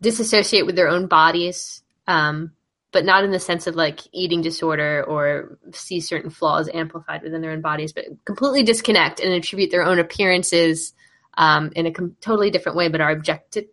disassociate 0.00 0.66
with 0.66 0.76
their 0.76 0.88
own 0.88 1.06
bodies, 1.06 1.82
um, 2.06 2.52
but 2.92 3.04
not 3.04 3.24
in 3.24 3.30
the 3.30 3.40
sense 3.40 3.66
of 3.66 3.74
like 3.74 4.00
eating 4.12 4.40
disorder 4.40 5.04
or 5.04 5.58
see 5.72 6.00
certain 6.00 6.30
flaws 6.30 6.68
amplified 6.72 7.22
within 7.22 7.40
their 7.42 7.50
own 7.52 7.60
bodies, 7.60 7.92
but 7.92 8.04
completely 8.24 8.62
disconnect 8.62 9.20
and 9.20 9.32
attribute 9.32 9.70
their 9.70 9.84
own 9.84 9.98
appearances 9.98 10.94
um, 11.36 11.70
in 11.76 11.86
a 11.86 11.92
com- 11.92 12.16
totally 12.20 12.50
different 12.50 12.76
way, 12.76 12.88
but 12.88 13.00
are 13.00 13.10
objected 13.10 13.66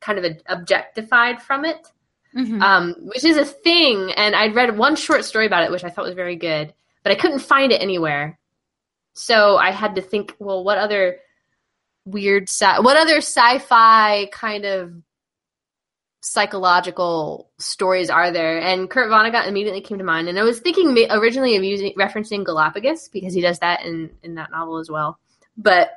kind 0.00 0.18
of 0.18 0.24
objectified 0.46 1.42
from 1.42 1.64
it, 1.64 1.88
Mhm. 2.36 2.62
um, 2.62 2.94
which 3.00 3.24
is 3.24 3.36
a 3.36 3.44
thing. 3.44 4.12
And 4.12 4.34
I'd 4.36 4.54
read 4.54 4.76
one 4.78 4.94
short 4.96 5.24
story 5.24 5.46
about 5.46 5.64
it, 5.64 5.70
which 5.70 5.82
I 5.84 5.90
thought 5.90 6.04
was 6.04 6.14
very 6.14 6.36
good, 6.36 6.72
but 7.02 7.10
I 7.10 7.16
couldn't 7.16 7.40
find 7.40 7.72
it 7.72 7.80
anywhere. 7.82 8.38
So 9.14 9.56
I 9.56 9.70
had 9.72 9.96
to 9.96 10.02
think, 10.02 10.34
well, 10.38 10.62
what 10.62 10.78
other 10.78 11.18
weird, 12.04 12.44
sci- 12.48 12.80
what 12.80 12.96
other 12.96 13.16
sci-fi 13.16 14.26
kind 14.32 14.64
of 14.64 14.92
psychological 16.20 17.50
stories 17.58 18.10
are 18.10 18.30
there? 18.30 18.60
And 18.60 18.90
Kurt 18.90 19.10
Vonnegut 19.10 19.46
immediately 19.46 19.80
came 19.80 19.98
to 19.98 20.04
mind. 20.04 20.28
And 20.28 20.38
I 20.38 20.42
was 20.42 20.60
thinking 20.60 21.06
originally 21.10 21.56
of 21.56 21.64
using 21.64 21.92
referencing 21.98 22.44
Galapagos 22.44 23.08
because 23.08 23.34
he 23.34 23.40
does 23.40 23.58
that 23.60 23.84
in 23.84 24.10
in 24.22 24.34
that 24.34 24.50
novel 24.50 24.78
as 24.78 24.90
well. 24.90 25.18
But 25.56 25.90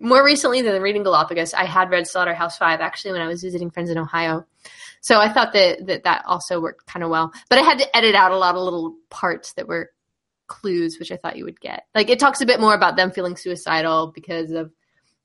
more 0.00 0.24
recently 0.24 0.62
than 0.62 0.80
reading 0.80 1.02
Galapagos, 1.02 1.54
I 1.54 1.64
had 1.64 1.90
read 1.90 2.06
Slaughterhouse 2.06 2.56
Five 2.56 2.80
actually 2.80 3.12
when 3.12 3.22
I 3.22 3.26
was 3.26 3.42
visiting 3.42 3.70
friends 3.70 3.90
in 3.90 3.98
Ohio. 3.98 4.46
So 5.00 5.20
I 5.20 5.28
thought 5.28 5.52
that 5.52 5.86
that, 5.86 6.04
that 6.04 6.24
also 6.26 6.60
worked 6.60 6.86
kind 6.86 7.04
of 7.04 7.10
well. 7.10 7.32
But 7.48 7.58
I 7.58 7.62
had 7.62 7.78
to 7.78 7.96
edit 7.96 8.14
out 8.14 8.32
a 8.32 8.38
lot 8.38 8.54
of 8.54 8.62
little 8.62 8.96
parts 9.10 9.52
that 9.54 9.68
were 9.68 9.90
clues, 10.46 10.98
which 10.98 11.12
I 11.12 11.16
thought 11.16 11.36
you 11.36 11.44
would 11.44 11.60
get. 11.60 11.84
Like 11.94 12.08
it 12.08 12.18
talks 12.18 12.40
a 12.40 12.46
bit 12.46 12.60
more 12.60 12.74
about 12.74 12.96
them 12.96 13.10
feeling 13.10 13.36
suicidal 13.36 14.12
because 14.14 14.50
of 14.50 14.72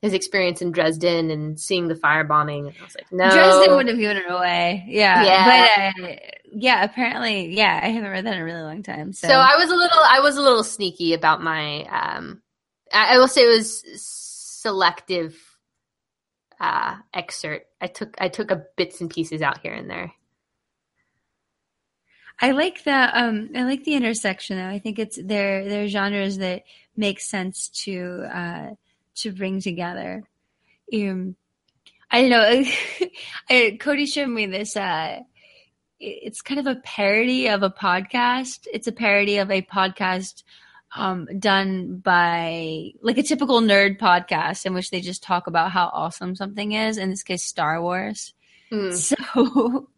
his 0.04 0.12
experience 0.12 0.60
in 0.60 0.70
Dresden 0.70 1.30
and 1.30 1.58
seeing 1.58 1.88
the 1.88 1.94
firebombing. 1.94 2.68
And 2.68 2.74
I 2.78 2.84
was 2.84 2.94
like, 2.94 3.10
no. 3.10 3.30
Dresden 3.30 3.74
would 3.74 3.88
have 3.88 3.96
given 3.96 4.18
it 4.18 4.30
away. 4.30 4.84
Yeah. 4.86 5.24
Yeah. 5.24 5.92
But 5.96 6.04
uh, 6.04 6.16
yeah, 6.52 6.84
apparently, 6.84 7.56
yeah, 7.56 7.80
I 7.82 7.88
haven't 7.88 8.10
read 8.10 8.26
that 8.26 8.34
in 8.34 8.40
a 8.40 8.44
really 8.44 8.60
long 8.60 8.82
time. 8.82 9.14
So, 9.14 9.28
So 9.28 9.34
I 9.34 9.56
was 9.56 9.70
a 9.70 9.74
little, 9.74 9.98
I 9.98 10.20
was 10.20 10.36
a 10.36 10.42
little 10.42 10.62
sneaky 10.62 11.14
about 11.14 11.42
my. 11.42 11.84
Um, 11.84 12.42
I, 12.92 13.14
I 13.14 13.18
will 13.18 13.28
say 13.28 13.44
it 13.44 13.56
was 13.56 13.82
selective 13.96 15.40
uh, 16.60 16.96
excerpt. 17.14 17.66
I 17.80 17.86
took 17.86 18.14
I 18.18 18.28
took 18.28 18.50
a 18.50 18.62
bits 18.76 19.00
and 19.00 19.08
pieces 19.08 19.40
out 19.40 19.60
here 19.62 19.72
and 19.72 19.88
there. 19.88 20.12
I 22.42 22.50
like 22.50 22.84
the, 22.84 22.90
Um, 22.92 23.50
I 23.56 23.62
like 23.62 23.84
the 23.84 23.94
intersection 23.94 24.58
though. 24.58 24.68
I 24.68 24.80
think 24.80 24.98
it's 24.98 25.16
there. 25.16 25.66
There 25.66 25.84
are 25.84 25.88
genres 25.88 26.36
that 26.38 26.64
make 26.94 27.20
sense 27.20 27.70
to 27.84 28.26
uh, 28.30 28.70
to 29.16 29.32
bring 29.32 29.60
together. 29.60 30.24
Um, 30.92 31.36
I 32.10 32.28
don't 32.28 32.30
know. 32.30 32.64
I, 33.50 33.76
Cody 33.80 34.06
showed 34.06 34.28
me 34.28 34.46
this. 34.46 34.76
Uh, 34.76 35.20
it's 35.98 36.42
kind 36.42 36.60
of 36.60 36.66
a 36.66 36.80
parody 36.80 37.48
of 37.48 37.62
a 37.62 37.70
podcast. 37.70 38.66
It's 38.72 38.86
a 38.86 38.92
parody 38.92 39.38
of 39.38 39.50
a 39.50 39.62
podcast 39.62 40.42
um, 40.96 41.26
done 41.38 41.96
by 41.96 42.92
like 43.02 43.18
a 43.18 43.22
typical 43.22 43.60
nerd 43.60 43.98
podcast 43.98 44.66
in 44.66 44.74
which 44.74 44.90
they 44.90 45.00
just 45.00 45.22
talk 45.22 45.46
about 45.46 45.70
how 45.70 45.90
awesome 45.92 46.36
something 46.36 46.72
is. 46.72 46.98
In 46.98 47.10
this 47.10 47.22
case, 47.22 47.42
Star 47.42 47.80
Wars. 47.80 48.34
Hmm. 48.70 48.92
So 48.92 49.88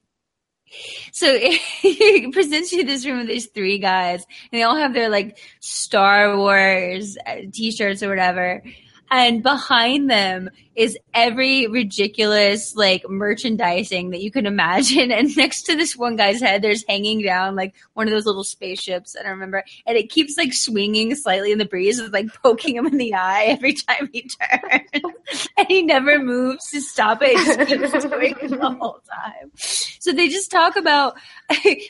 So 1.12 1.26
it 1.32 2.32
presents 2.32 2.72
you 2.72 2.84
this 2.84 3.06
room 3.06 3.18
with 3.18 3.28
these 3.28 3.46
three 3.46 3.78
guys, 3.78 4.24
and 4.24 4.58
they 4.58 4.62
all 4.62 4.76
have 4.76 4.94
their 4.94 5.08
like 5.08 5.38
Star 5.60 6.36
Wars 6.36 7.16
uh, 7.26 7.36
t-shirts 7.52 8.02
or 8.02 8.08
whatever. 8.08 8.62
And 9.10 9.42
behind 9.42 10.10
them 10.10 10.50
is 10.74 10.98
every 11.14 11.66
ridiculous 11.68 12.76
like 12.76 13.08
merchandising 13.08 14.10
that 14.10 14.20
you 14.20 14.30
can 14.30 14.46
imagine. 14.46 15.10
And 15.16 15.34
next 15.36 15.62
to 15.62 15.76
this 15.76 15.96
one 15.96 16.16
guy's 16.16 16.40
head, 16.40 16.60
there's 16.60 16.84
hanging 16.86 17.22
down 17.22 17.56
like 17.56 17.74
one 17.94 18.06
of 18.06 18.12
those 18.12 18.26
little 18.26 18.44
spaceships. 18.44 19.16
I 19.18 19.22
don't 19.22 19.32
remember. 19.32 19.64
And 19.86 19.96
it 19.96 20.10
keeps 20.10 20.36
like 20.36 20.52
swinging 20.52 21.14
slightly 21.14 21.52
in 21.52 21.58
the 21.58 21.64
breeze. 21.64 21.98
It's 21.98 22.12
like 22.12 22.26
poking 22.42 22.76
him 22.76 22.86
in 22.86 22.98
the 22.98 23.14
eye 23.14 23.44
every 23.44 23.72
time 23.72 24.10
he 24.12 24.28
turns. 24.28 25.48
and 25.56 25.66
he 25.68 25.82
never 25.82 26.18
moves 26.18 26.70
to 26.70 26.80
stop 26.80 27.20
it. 27.22 27.38
He 27.38 27.76
just 27.76 27.92
keeps 27.92 28.04
doing 28.10 28.34
it 28.42 28.50
the 28.50 28.70
whole 28.70 29.00
time. 29.08 29.50
So 29.54 30.12
they 30.12 30.28
just 30.28 30.50
talk 30.50 30.76
about 30.76 31.16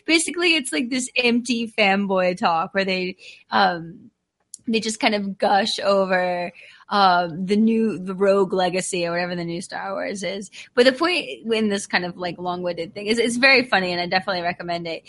basically 0.07 0.55
it's 0.55 0.73
like 0.73 0.91
this 0.91 1.09
empty 1.17 1.73
fanboy 1.77 2.37
talk 2.37 2.73
where 2.75 2.85
they 2.85 3.17
um 3.51 4.11
they 4.69 4.81
just 4.81 5.01
kind 5.01 5.15
of 5.15 5.39
gush 5.39 5.79
over 5.81 6.53
um, 6.89 7.47
the 7.47 7.57
new 7.57 7.99
the 7.99 8.15
Rogue 8.15 8.53
Legacy 8.53 9.07
or 9.07 9.13
whatever 9.13 9.35
the 9.35 9.45
new 9.45 9.61
Star 9.61 9.93
Wars 9.93 10.23
is. 10.23 10.51
But 10.75 10.85
the 10.85 10.93
point 10.93 11.27
in 11.53 11.69
this 11.69 11.87
kind 11.87 12.05
of 12.05 12.17
like 12.17 12.39
long 12.39 12.63
winded 12.63 12.95
thing 12.95 13.07
is 13.07 13.19
it's 13.19 13.37
very 13.37 13.65
funny 13.65 13.93
and 13.93 14.01
I 14.01 14.07
definitely 14.07 14.43
recommend 14.43 14.87
it. 14.87 15.03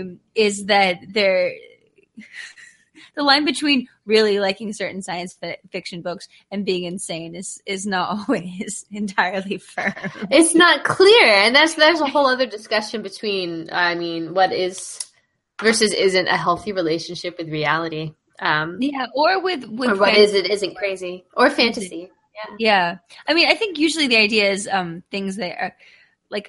um, 0.00 0.20
Is 0.34 0.66
that 0.66 1.00
there 1.08 1.52
the 3.16 3.22
line 3.22 3.44
between 3.44 3.88
really 4.06 4.38
liking 4.38 4.72
certain 4.72 5.02
science 5.02 5.34
fi- 5.34 5.58
fiction 5.70 6.02
books 6.02 6.28
and 6.50 6.64
being 6.64 6.84
insane 6.84 7.34
is 7.34 7.60
is 7.66 7.86
not 7.86 8.18
always 8.28 8.86
entirely 8.90 9.58
firm. 9.58 9.92
It's 10.30 10.54
not 10.54 10.84
clear, 10.84 11.26
and 11.26 11.54
that's 11.54 11.74
there's 11.74 12.00
a 12.00 12.06
whole 12.06 12.26
other 12.26 12.46
discussion 12.46 13.02
between. 13.02 13.68
I 13.72 13.94
mean, 13.94 14.34
what 14.34 14.52
is 14.52 15.00
versus 15.60 15.92
isn't 15.92 16.28
a 16.28 16.36
healthy 16.36 16.72
relationship 16.72 17.36
with 17.38 17.48
reality. 17.48 18.14
Um, 18.40 18.78
Yeah, 18.80 19.06
or 19.14 19.42
with 19.42 19.64
with 19.66 19.90
or 19.90 19.96
what 19.96 20.14
fan- 20.14 20.22
is 20.22 20.34
it 20.34 20.50
isn't 20.50 20.76
crazy 20.76 21.24
or 21.34 21.50
fantasy. 21.50 22.10
Yeah. 22.58 22.98
I 23.26 23.34
mean, 23.34 23.48
I 23.48 23.54
think 23.54 23.78
usually 23.78 24.06
the 24.06 24.16
idea 24.16 24.50
is 24.50 24.68
um, 24.70 25.02
things 25.10 25.36
that 25.36 25.58
are 25.60 25.76
like 26.30 26.48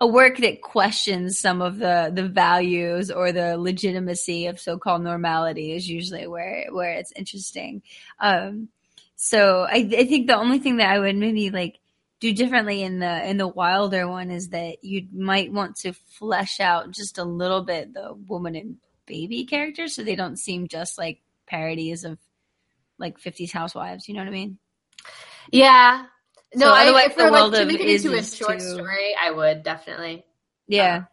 a 0.00 0.06
work 0.06 0.38
that 0.38 0.60
questions 0.60 1.38
some 1.38 1.62
of 1.62 1.78
the, 1.78 2.10
the 2.12 2.28
values 2.28 3.10
or 3.10 3.32
the 3.32 3.56
legitimacy 3.56 4.46
of 4.46 4.60
so-called 4.60 5.02
normality 5.02 5.72
is 5.72 5.88
usually 5.88 6.26
where, 6.26 6.66
where 6.70 6.92
it's 6.94 7.12
interesting. 7.16 7.82
Um, 8.18 8.68
so 9.16 9.62
I, 9.62 9.88
I 9.96 10.04
think 10.04 10.26
the 10.26 10.36
only 10.36 10.58
thing 10.58 10.78
that 10.78 10.90
I 10.90 10.98
would 10.98 11.16
maybe 11.16 11.50
like 11.50 11.78
do 12.20 12.32
differently 12.32 12.82
in 12.82 12.98
the, 12.98 13.28
in 13.28 13.36
the 13.36 13.48
wilder 13.48 14.08
one 14.08 14.30
is 14.30 14.48
that 14.50 14.82
you 14.82 15.06
might 15.12 15.52
want 15.52 15.76
to 15.76 15.92
flesh 15.92 16.58
out 16.60 16.90
just 16.90 17.18
a 17.18 17.24
little 17.24 17.62
bit 17.62 17.94
the 17.94 18.14
woman 18.26 18.56
and 18.56 18.76
baby 19.06 19.44
characters 19.44 19.94
so 19.94 20.02
they 20.02 20.16
don't 20.16 20.38
seem 20.38 20.68
just 20.68 20.98
like 20.98 21.20
parodies 21.46 22.04
of 22.04 22.18
like 22.98 23.18
50s 23.20 23.52
housewives. 23.52 24.08
You 24.08 24.14
know 24.14 24.20
what 24.20 24.28
I 24.28 24.32
mean? 24.32 24.58
Yeah. 25.50 26.06
No, 26.54 26.66
So 26.66 26.72
I, 26.74 26.82
otherwise 26.82 27.06
if 27.06 27.16
the 27.16 27.24
we're 27.24 27.30
like 27.30 27.40
world 27.42 27.54
to 27.54 27.64
make 27.66 27.80
it 27.80 27.88
is 27.88 28.04
into 28.04 28.16
a 28.18 28.22
short 28.22 28.58
too- 28.60 28.74
story, 28.74 29.14
I 29.20 29.30
would 29.30 29.62
definitely 29.62 30.24
Yeah. 30.68 30.98
try. 30.98 31.06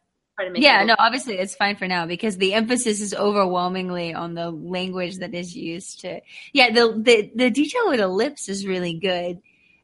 Yeah, 0.55 0.83
no, 0.85 0.95
obviously 0.97 1.37
it's 1.37 1.53
fine 1.55 1.75
for 1.75 1.87
now 1.87 2.07
because 2.07 2.35
the 2.37 2.55
emphasis 2.55 2.99
is 2.99 3.13
overwhelmingly 3.13 4.13
on 4.15 4.33
the 4.33 4.49
language 4.49 5.17
that 5.17 5.35
is 5.35 5.55
used 5.55 6.01
to. 6.01 6.19
Yeah, 6.51 6.71
the 6.71 6.93
the 6.97 7.31
the 7.35 7.49
detail 7.51 7.89
with 7.89 7.99
the 7.99 8.07
lips 8.07 8.49
is 8.49 8.65
really 8.65 8.95
good, 8.97 9.39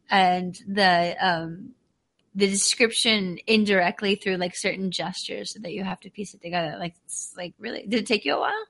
and 0.10 0.60
the 0.68 1.16
um 1.22 1.74
the 2.38 2.48
description 2.48 3.40
indirectly 3.48 4.16
through 4.16 4.38
like 4.38 4.56
certain 4.56 4.92
gestures 4.92 5.54
so 5.54 5.60
that 5.60 5.74
you 5.74 5.84
have 5.84 6.00
to 6.02 6.12
piece 6.12 6.36
it 6.36 6.42
together. 6.42 6.78
Like 6.80 6.94
it's 7.04 7.34
like 7.36 7.56
really 7.58 7.86
did 7.88 8.02
it 8.02 8.06
take 8.06 8.26
you 8.26 8.36
a 8.36 8.40
while? 8.40 8.66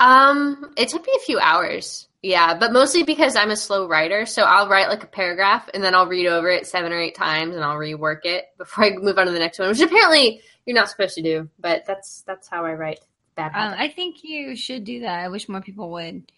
Um, 0.00 0.74
it 0.76 0.88
took 0.88 1.06
me 1.06 1.12
a 1.16 1.24
few 1.24 1.38
hours. 1.38 2.08
Yeah, 2.20 2.58
but 2.58 2.72
mostly 2.72 3.04
because 3.04 3.36
I'm 3.36 3.50
a 3.50 3.56
slow 3.56 3.86
writer, 3.86 4.26
so 4.26 4.42
I'll 4.42 4.68
write 4.68 4.88
like 4.88 5.04
a 5.04 5.06
paragraph 5.06 5.70
and 5.72 5.84
then 5.84 5.94
I'll 5.94 6.08
read 6.08 6.26
over 6.26 6.48
it 6.48 6.66
seven 6.66 6.92
or 6.92 6.98
eight 6.98 7.14
times 7.14 7.54
and 7.54 7.64
I'll 7.64 7.76
rework 7.76 8.24
it 8.24 8.46
before 8.58 8.84
I 8.84 8.90
move 8.90 9.18
on 9.18 9.26
to 9.26 9.32
the 9.32 9.38
next 9.38 9.60
one, 9.60 9.68
which 9.68 9.80
apparently 9.80 10.42
you're 10.66 10.74
not 10.74 10.90
supposed 10.90 11.14
to 11.14 11.22
do, 11.22 11.48
but 11.60 11.86
that's 11.86 12.22
that's 12.26 12.48
how 12.48 12.64
I 12.64 12.74
write. 12.74 12.98
Bad 13.36 13.52
Um. 13.54 13.78
I 13.78 13.86
think 13.86 14.24
you 14.24 14.56
should 14.56 14.82
do 14.82 15.00
that. 15.00 15.20
I 15.20 15.28
wish 15.28 15.48
more 15.48 15.60
people 15.60 15.90
would, 15.92 16.32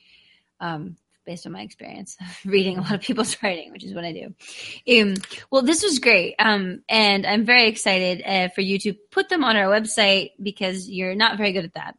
um, 0.61 0.97
based 1.31 1.47
on 1.47 1.53
my 1.53 1.63
experience 1.63 2.17
reading 2.45 2.77
a 2.77 2.81
lot 2.81 2.95
of 2.95 3.01
people's 3.01 3.37
writing, 3.43 3.71
which 3.71 3.85
is 3.85 3.95
what 3.95 4.05
I 4.05 4.13
do. 4.13 5.01
Um, 5.01 5.15
well, 5.51 5.63
this 5.63 5.81
was 5.81 6.01
great, 6.01 6.35
um, 6.41 6.83
and 6.89 7.25
I'm 7.25 7.45
very 7.45 7.69
excited 7.69 8.21
uh, 8.27 8.49
for 8.49 8.63
you 8.63 8.81
to 8.81 8.93
put 8.93 9.29
them 9.29 9.45
on 9.45 9.57
our 9.57 9.71
website 9.71 10.33
because 10.43 10.89
you're 10.89 11.15
not 11.15 11.39
very 11.39 11.53
good 11.53 11.65
at 11.65 11.75
that. 11.75 11.95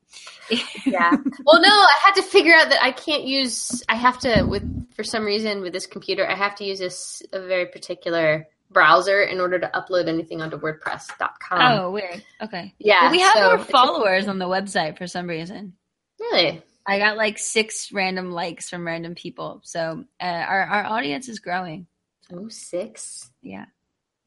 yeah. 0.86 1.12
Well, 1.46 1.62
no, 1.62 1.70
I 1.70 1.96
had 2.04 2.16
to 2.16 2.24
figure 2.24 2.54
out 2.54 2.70
that 2.70 2.84
I 2.84 2.92
can't 2.92 3.24
use. 3.24 3.82
I 3.88 3.96
have 3.96 4.20
to 4.20 4.44
with 4.44 4.64
for 4.94 5.04
some 5.04 5.24
reason 5.24 5.62
with 5.62 5.72
this 5.74 5.88
computer, 5.88 6.30
I 6.30 6.36
have 6.36 6.56
to 6.56 6.66
use 6.66 6.80
this 6.80 7.24
a 7.32 7.40
very 7.40 7.68
particular 7.68 8.48
browser 8.70 9.24
in 9.24 9.40
order 9.40 9.60
to 9.60 9.68
upload 9.74 10.08
anything 10.08 10.42
onto 10.42 10.60
WordPress.com. 10.60 11.80
oh, 11.80 11.92
weird. 11.92 12.24
Okay. 12.42 12.74
yeah. 12.80 13.04
Well, 13.04 13.12
we 13.12 13.20
have 13.22 13.34
so 13.34 13.56
more 13.56 13.66
followers 13.66 14.28
on 14.28 14.40
the 14.40 14.46
website 14.46 14.98
for 14.98 15.08
some 15.08 15.28
reason. 15.28 15.74
Really? 16.20 16.62
I 16.86 16.98
got 16.98 17.18
like 17.18 17.38
six 17.38 17.92
random 17.92 18.32
likes 18.32 18.70
from 18.70 18.86
random 18.86 19.16
people, 19.16 19.62
so 19.64 20.06
uh, 20.20 20.24
our 20.24 20.64
our 20.64 20.86
audience 20.86 21.30
is 21.30 21.40
growing. 21.40 21.88
Oh, 22.34 22.48
six. 22.50 23.30
Yeah, 23.42 23.66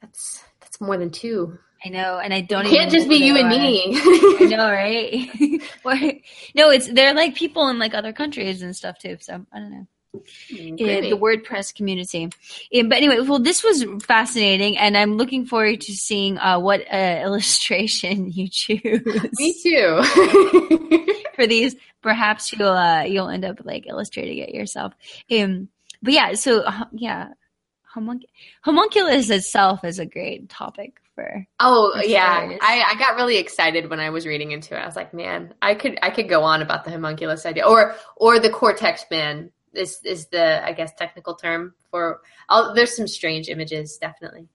That's 0.01 0.43
that's 0.61 0.81
more 0.81 0.97
than 0.97 1.11
two. 1.11 1.59
I 1.85 1.91
know, 1.91 2.19
and 2.19 2.33
I 2.33 2.41
don't. 2.41 2.67
It 2.67 2.71
can't 2.71 2.91
just 2.91 3.09
be 3.09 3.17
you 3.17 3.37
and 3.37 3.49
me. 3.49 3.83
I 3.95 4.47
know, 4.49 4.71
right? 4.71 5.61
No, 6.55 6.71
it's 6.71 6.89
they're 6.89 7.15
like 7.15 7.35
people 7.35 7.69
in 7.69 7.79
like 7.79 7.95
other 7.95 8.13
countries 8.13 8.63
and 8.63 8.75
stuff 8.75 8.99
too. 8.99 9.19
So 9.21 9.45
I 9.53 9.59
don't 9.59 9.71
know. 9.71 9.87
Uh, 10.15 11.01
the 11.01 11.19
WordPress 11.21 11.75
community. 11.75 12.27
But 12.27 12.93
anyway, 12.93 13.21
well, 13.21 13.41
this 13.41 13.65
was 13.65 13.85
fascinating, 14.05 14.79
and 14.79 14.97
I'm 14.97 15.17
looking 15.17 15.45
forward 15.45 15.81
to 15.83 15.93
seeing 15.93 16.39
uh, 16.39 16.61
what 16.61 16.81
uh, 16.93 17.21
illustration 17.25 18.31
you 18.31 18.49
choose 18.49 19.31
Me 19.39 19.55
too. 19.63 20.03
for 21.35 21.47
these. 21.47 21.77
Perhaps 22.05 22.53
you'll 22.53 22.69
uh, 22.69 23.05
you'll 23.05 23.31
end 23.31 23.47
up 23.47 23.65
like 23.65 23.87
illustrating 23.89 24.37
it 24.39 24.51
yourself. 24.51 24.93
Um, 25.33 25.69
but 26.03 26.13
yeah, 26.13 26.35
so 26.35 26.61
uh, 26.61 26.85
yeah, 26.93 27.29
homunc- 27.97 28.27
homunculus 28.61 29.31
itself 29.31 29.85
is 29.85 29.99
a 29.99 30.05
great 30.05 30.51
topic 30.51 31.01
for. 31.15 31.47
oh 31.61 31.93
For 31.99 32.05
yeah. 32.05 32.59
I, 32.61 32.85
I 32.93 32.99
got 32.99 33.17
really 33.17 33.39
excited 33.39 33.89
when 33.89 34.01
I 34.01 34.11
was 34.11 34.27
reading 34.27 34.53
into 34.53 34.77
it. 34.77 34.81
I 34.81 34.85
was 34.85 34.97
like, 34.97 35.15
man, 35.15 35.55
I 35.63 35.75
could 35.75 35.99
I 36.03 36.11
could 36.11 36.29
go 36.29 36.43
on 36.43 36.61
about 36.61 36.85
the 36.85 36.91
homunculus 36.91 37.47
idea, 37.47 37.67
or 37.67 37.95
or 38.17 38.39
the 38.39 38.51
cortex 38.51 39.07
man. 39.11 39.51
Is 39.73 39.99
is 40.05 40.27
the 40.27 40.63
I 40.63 40.73
guess 40.75 40.93
technical 40.95 41.35
term 41.37 41.75
for? 41.91 42.21
Oh, 42.51 42.75
there's 42.75 42.95
some 42.95 43.09
strange 43.09 43.49
images, 43.49 43.97
definitely. 43.97 44.47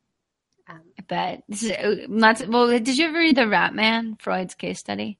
Um, 0.70 0.82
But 1.08 1.42
this 1.50 1.64
is 1.64 1.72
uh, 1.72 2.06
not 2.08 2.48
well. 2.48 2.68
Did 2.68 2.96
you 2.96 3.08
ever 3.08 3.18
read 3.18 3.36
the 3.38 3.48
Rat 3.48 3.74
Man, 3.74 4.18
Freud's 4.20 4.54
case 4.54 4.78
study? 4.80 5.18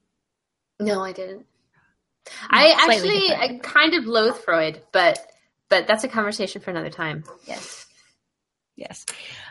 no, 0.78 1.02
I 1.02 1.12
didn't. 1.12 1.44
I 2.48 2.74
actually 2.78 3.32
I 3.32 3.58
kind 3.62 3.94
of 3.94 4.06
loathe 4.06 4.36
Freud, 4.36 4.82
but 4.92 5.18
but 5.68 5.86
that's 5.86 6.04
a 6.04 6.08
conversation 6.08 6.60
for 6.60 6.70
another 6.70 6.90
time. 6.90 7.24
Yes. 7.46 7.86
Yes. 8.76 9.04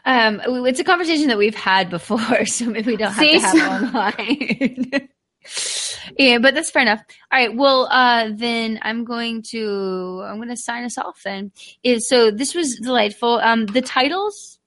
Um, 0.05 0.41
it's 0.65 0.80
a 0.80 0.84
conversation 0.84 1.27
that 1.27 1.38
we've 1.38 1.55
had 1.55 1.89
before, 1.89 2.45
so 2.45 2.65
maybe 2.65 2.91
we 2.91 2.97
don't 2.97 3.11
have 3.11 3.23
See? 3.23 3.39
to 3.39 3.39
have 3.39 3.55
it 3.55 3.95
online. 3.95 5.09
yeah, 6.17 6.39
but 6.39 6.55
that's 6.55 6.71
fair 6.71 6.82
enough. 6.82 7.01
All 7.32 7.39
right. 7.39 7.55
Well, 7.55 7.88
uh, 7.91 8.30
then 8.34 8.80
I'm 8.82 9.05
going 9.05 9.43
to 9.51 10.23
I'm 10.25 10.38
going 10.38 10.49
to 10.49 10.57
sign 10.57 10.84
us 10.84 10.97
off. 10.97 11.21
Then 11.23 11.51
is 11.84 12.09
so 12.09 12.32
this 12.32 12.55
was 12.55 12.75
delightful. 12.82 13.39
Um, 13.39 13.65
the 13.67 13.82
titles. 13.82 14.57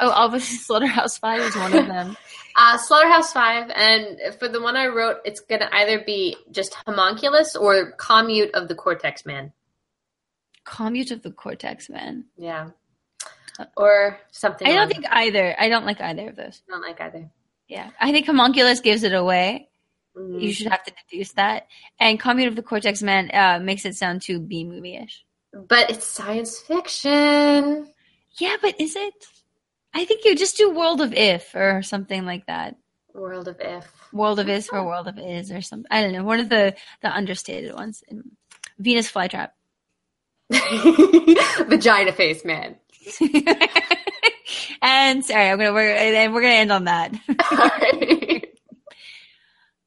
Oh, 0.00 0.10
obviously, 0.10 0.56
Slaughterhouse 0.58 1.18
Five 1.18 1.40
is 1.42 1.56
one 1.56 1.74
of 1.74 1.86
them. 1.86 2.16
Uh, 2.60 2.76
Slaughterhouse 2.76 3.32
Five, 3.32 3.70
and 3.70 4.18
for 4.38 4.48
the 4.48 4.60
one 4.60 4.76
I 4.76 4.88
wrote, 4.88 5.18
it's 5.24 5.38
gonna 5.40 5.68
either 5.72 6.00
be 6.00 6.36
just 6.50 6.74
homunculus 6.74 7.54
or 7.54 7.92
commute 7.92 8.52
of 8.54 8.66
the 8.66 8.74
Cortex 8.74 9.24
Man. 9.24 9.52
Commute 10.64 11.12
of 11.12 11.22
the 11.22 11.30
Cortex 11.30 11.88
Man. 11.88 12.24
Yeah. 12.36 12.70
or 13.76 14.20
something. 14.30 14.66
I 14.68 14.70
don't 14.70 14.78
along- 14.82 14.90
think 14.90 15.06
either. 15.10 15.54
I 15.58 15.68
don't 15.68 15.84
like 15.84 16.00
either 16.00 16.28
of 16.28 16.36
those. 16.36 16.62
I 16.68 16.72
don't 16.72 16.82
like 16.82 17.00
either. 17.00 17.28
Yeah, 17.68 17.90
I 18.00 18.12
think 18.12 18.26
homunculus 18.26 18.80
gives 18.80 19.02
it 19.02 19.12
away. 19.12 19.68
Mhm. 20.16 20.40
You 20.42 20.52
should 20.52 20.68
have 20.68 20.84
to 20.84 20.92
deduce 21.10 21.32
that. 21.32 21.66
And 21.98 22.20
commute 22.20 22.46
of 22.48 22.54
the 22.56 22.62
cortex 22.62 23.02
man 23.02 23.30
uh, 23.34 23.58
makes 23.60 23.84
it 23.84 23.96
sound 23.96 24.22
too 24.22 24.38
B 24.40 24.62
movie 24.64 24.96
ish. 24.96 25.24
But 25.52 25.90
it's 25.90 26.06
science 26.06 26.58
fiction. 26.60 27.92
Yeah, 28.38 28.56
but 28.62 28.80
is 28.80 28.94
it? 28.94 29.26
I 29.94 30.04
think 30.04 30.24
you 30.24 30.36
just 30.36 30.56
do 30.56 30.70
World 30.70 31.00
of 31.00 31.12
If 31.12 31.54
or 31.54 31.82
something 31.82 32.24
like 32.24 32.46
that. 32.46 32.76
World 33.14 33.48
of 33.48 33.56
if. 33.60 33.86
World 34.12 34.38
of 34.38 34.48
Is 34.48 34.68
or 34.72 34.84
World 34.84 35.08
of 35.08 35.18
Is 35.18 35.50
or 35.50 35.62
something. 35.62 35.88
I 35.90 36.02
don't 36.02 36.12
know. 36.12 36.24
One 36.24 36.40
of 36.40 36.48
the 36.48 36.74
the 37.02 37.14
understated 37.14 37.74
ones. 37.74 38.02
Venus 38.78 39.10
flytrap. 39.10 39.50
Vagina 41.68 42.12
face 42.12 42.44
man. 42.44 42.76
and 44.82 45.24
sorry, 45.24 45.50
I'm 45.50 45.58
gonna 45.58 45.72
we're 45.72 45.90
and 45.94 46.32
we're 46.34 46.42
gonna 46.42 46.54
end 46.54 46.72
on 46.72 46.84
that. 46.84 47.12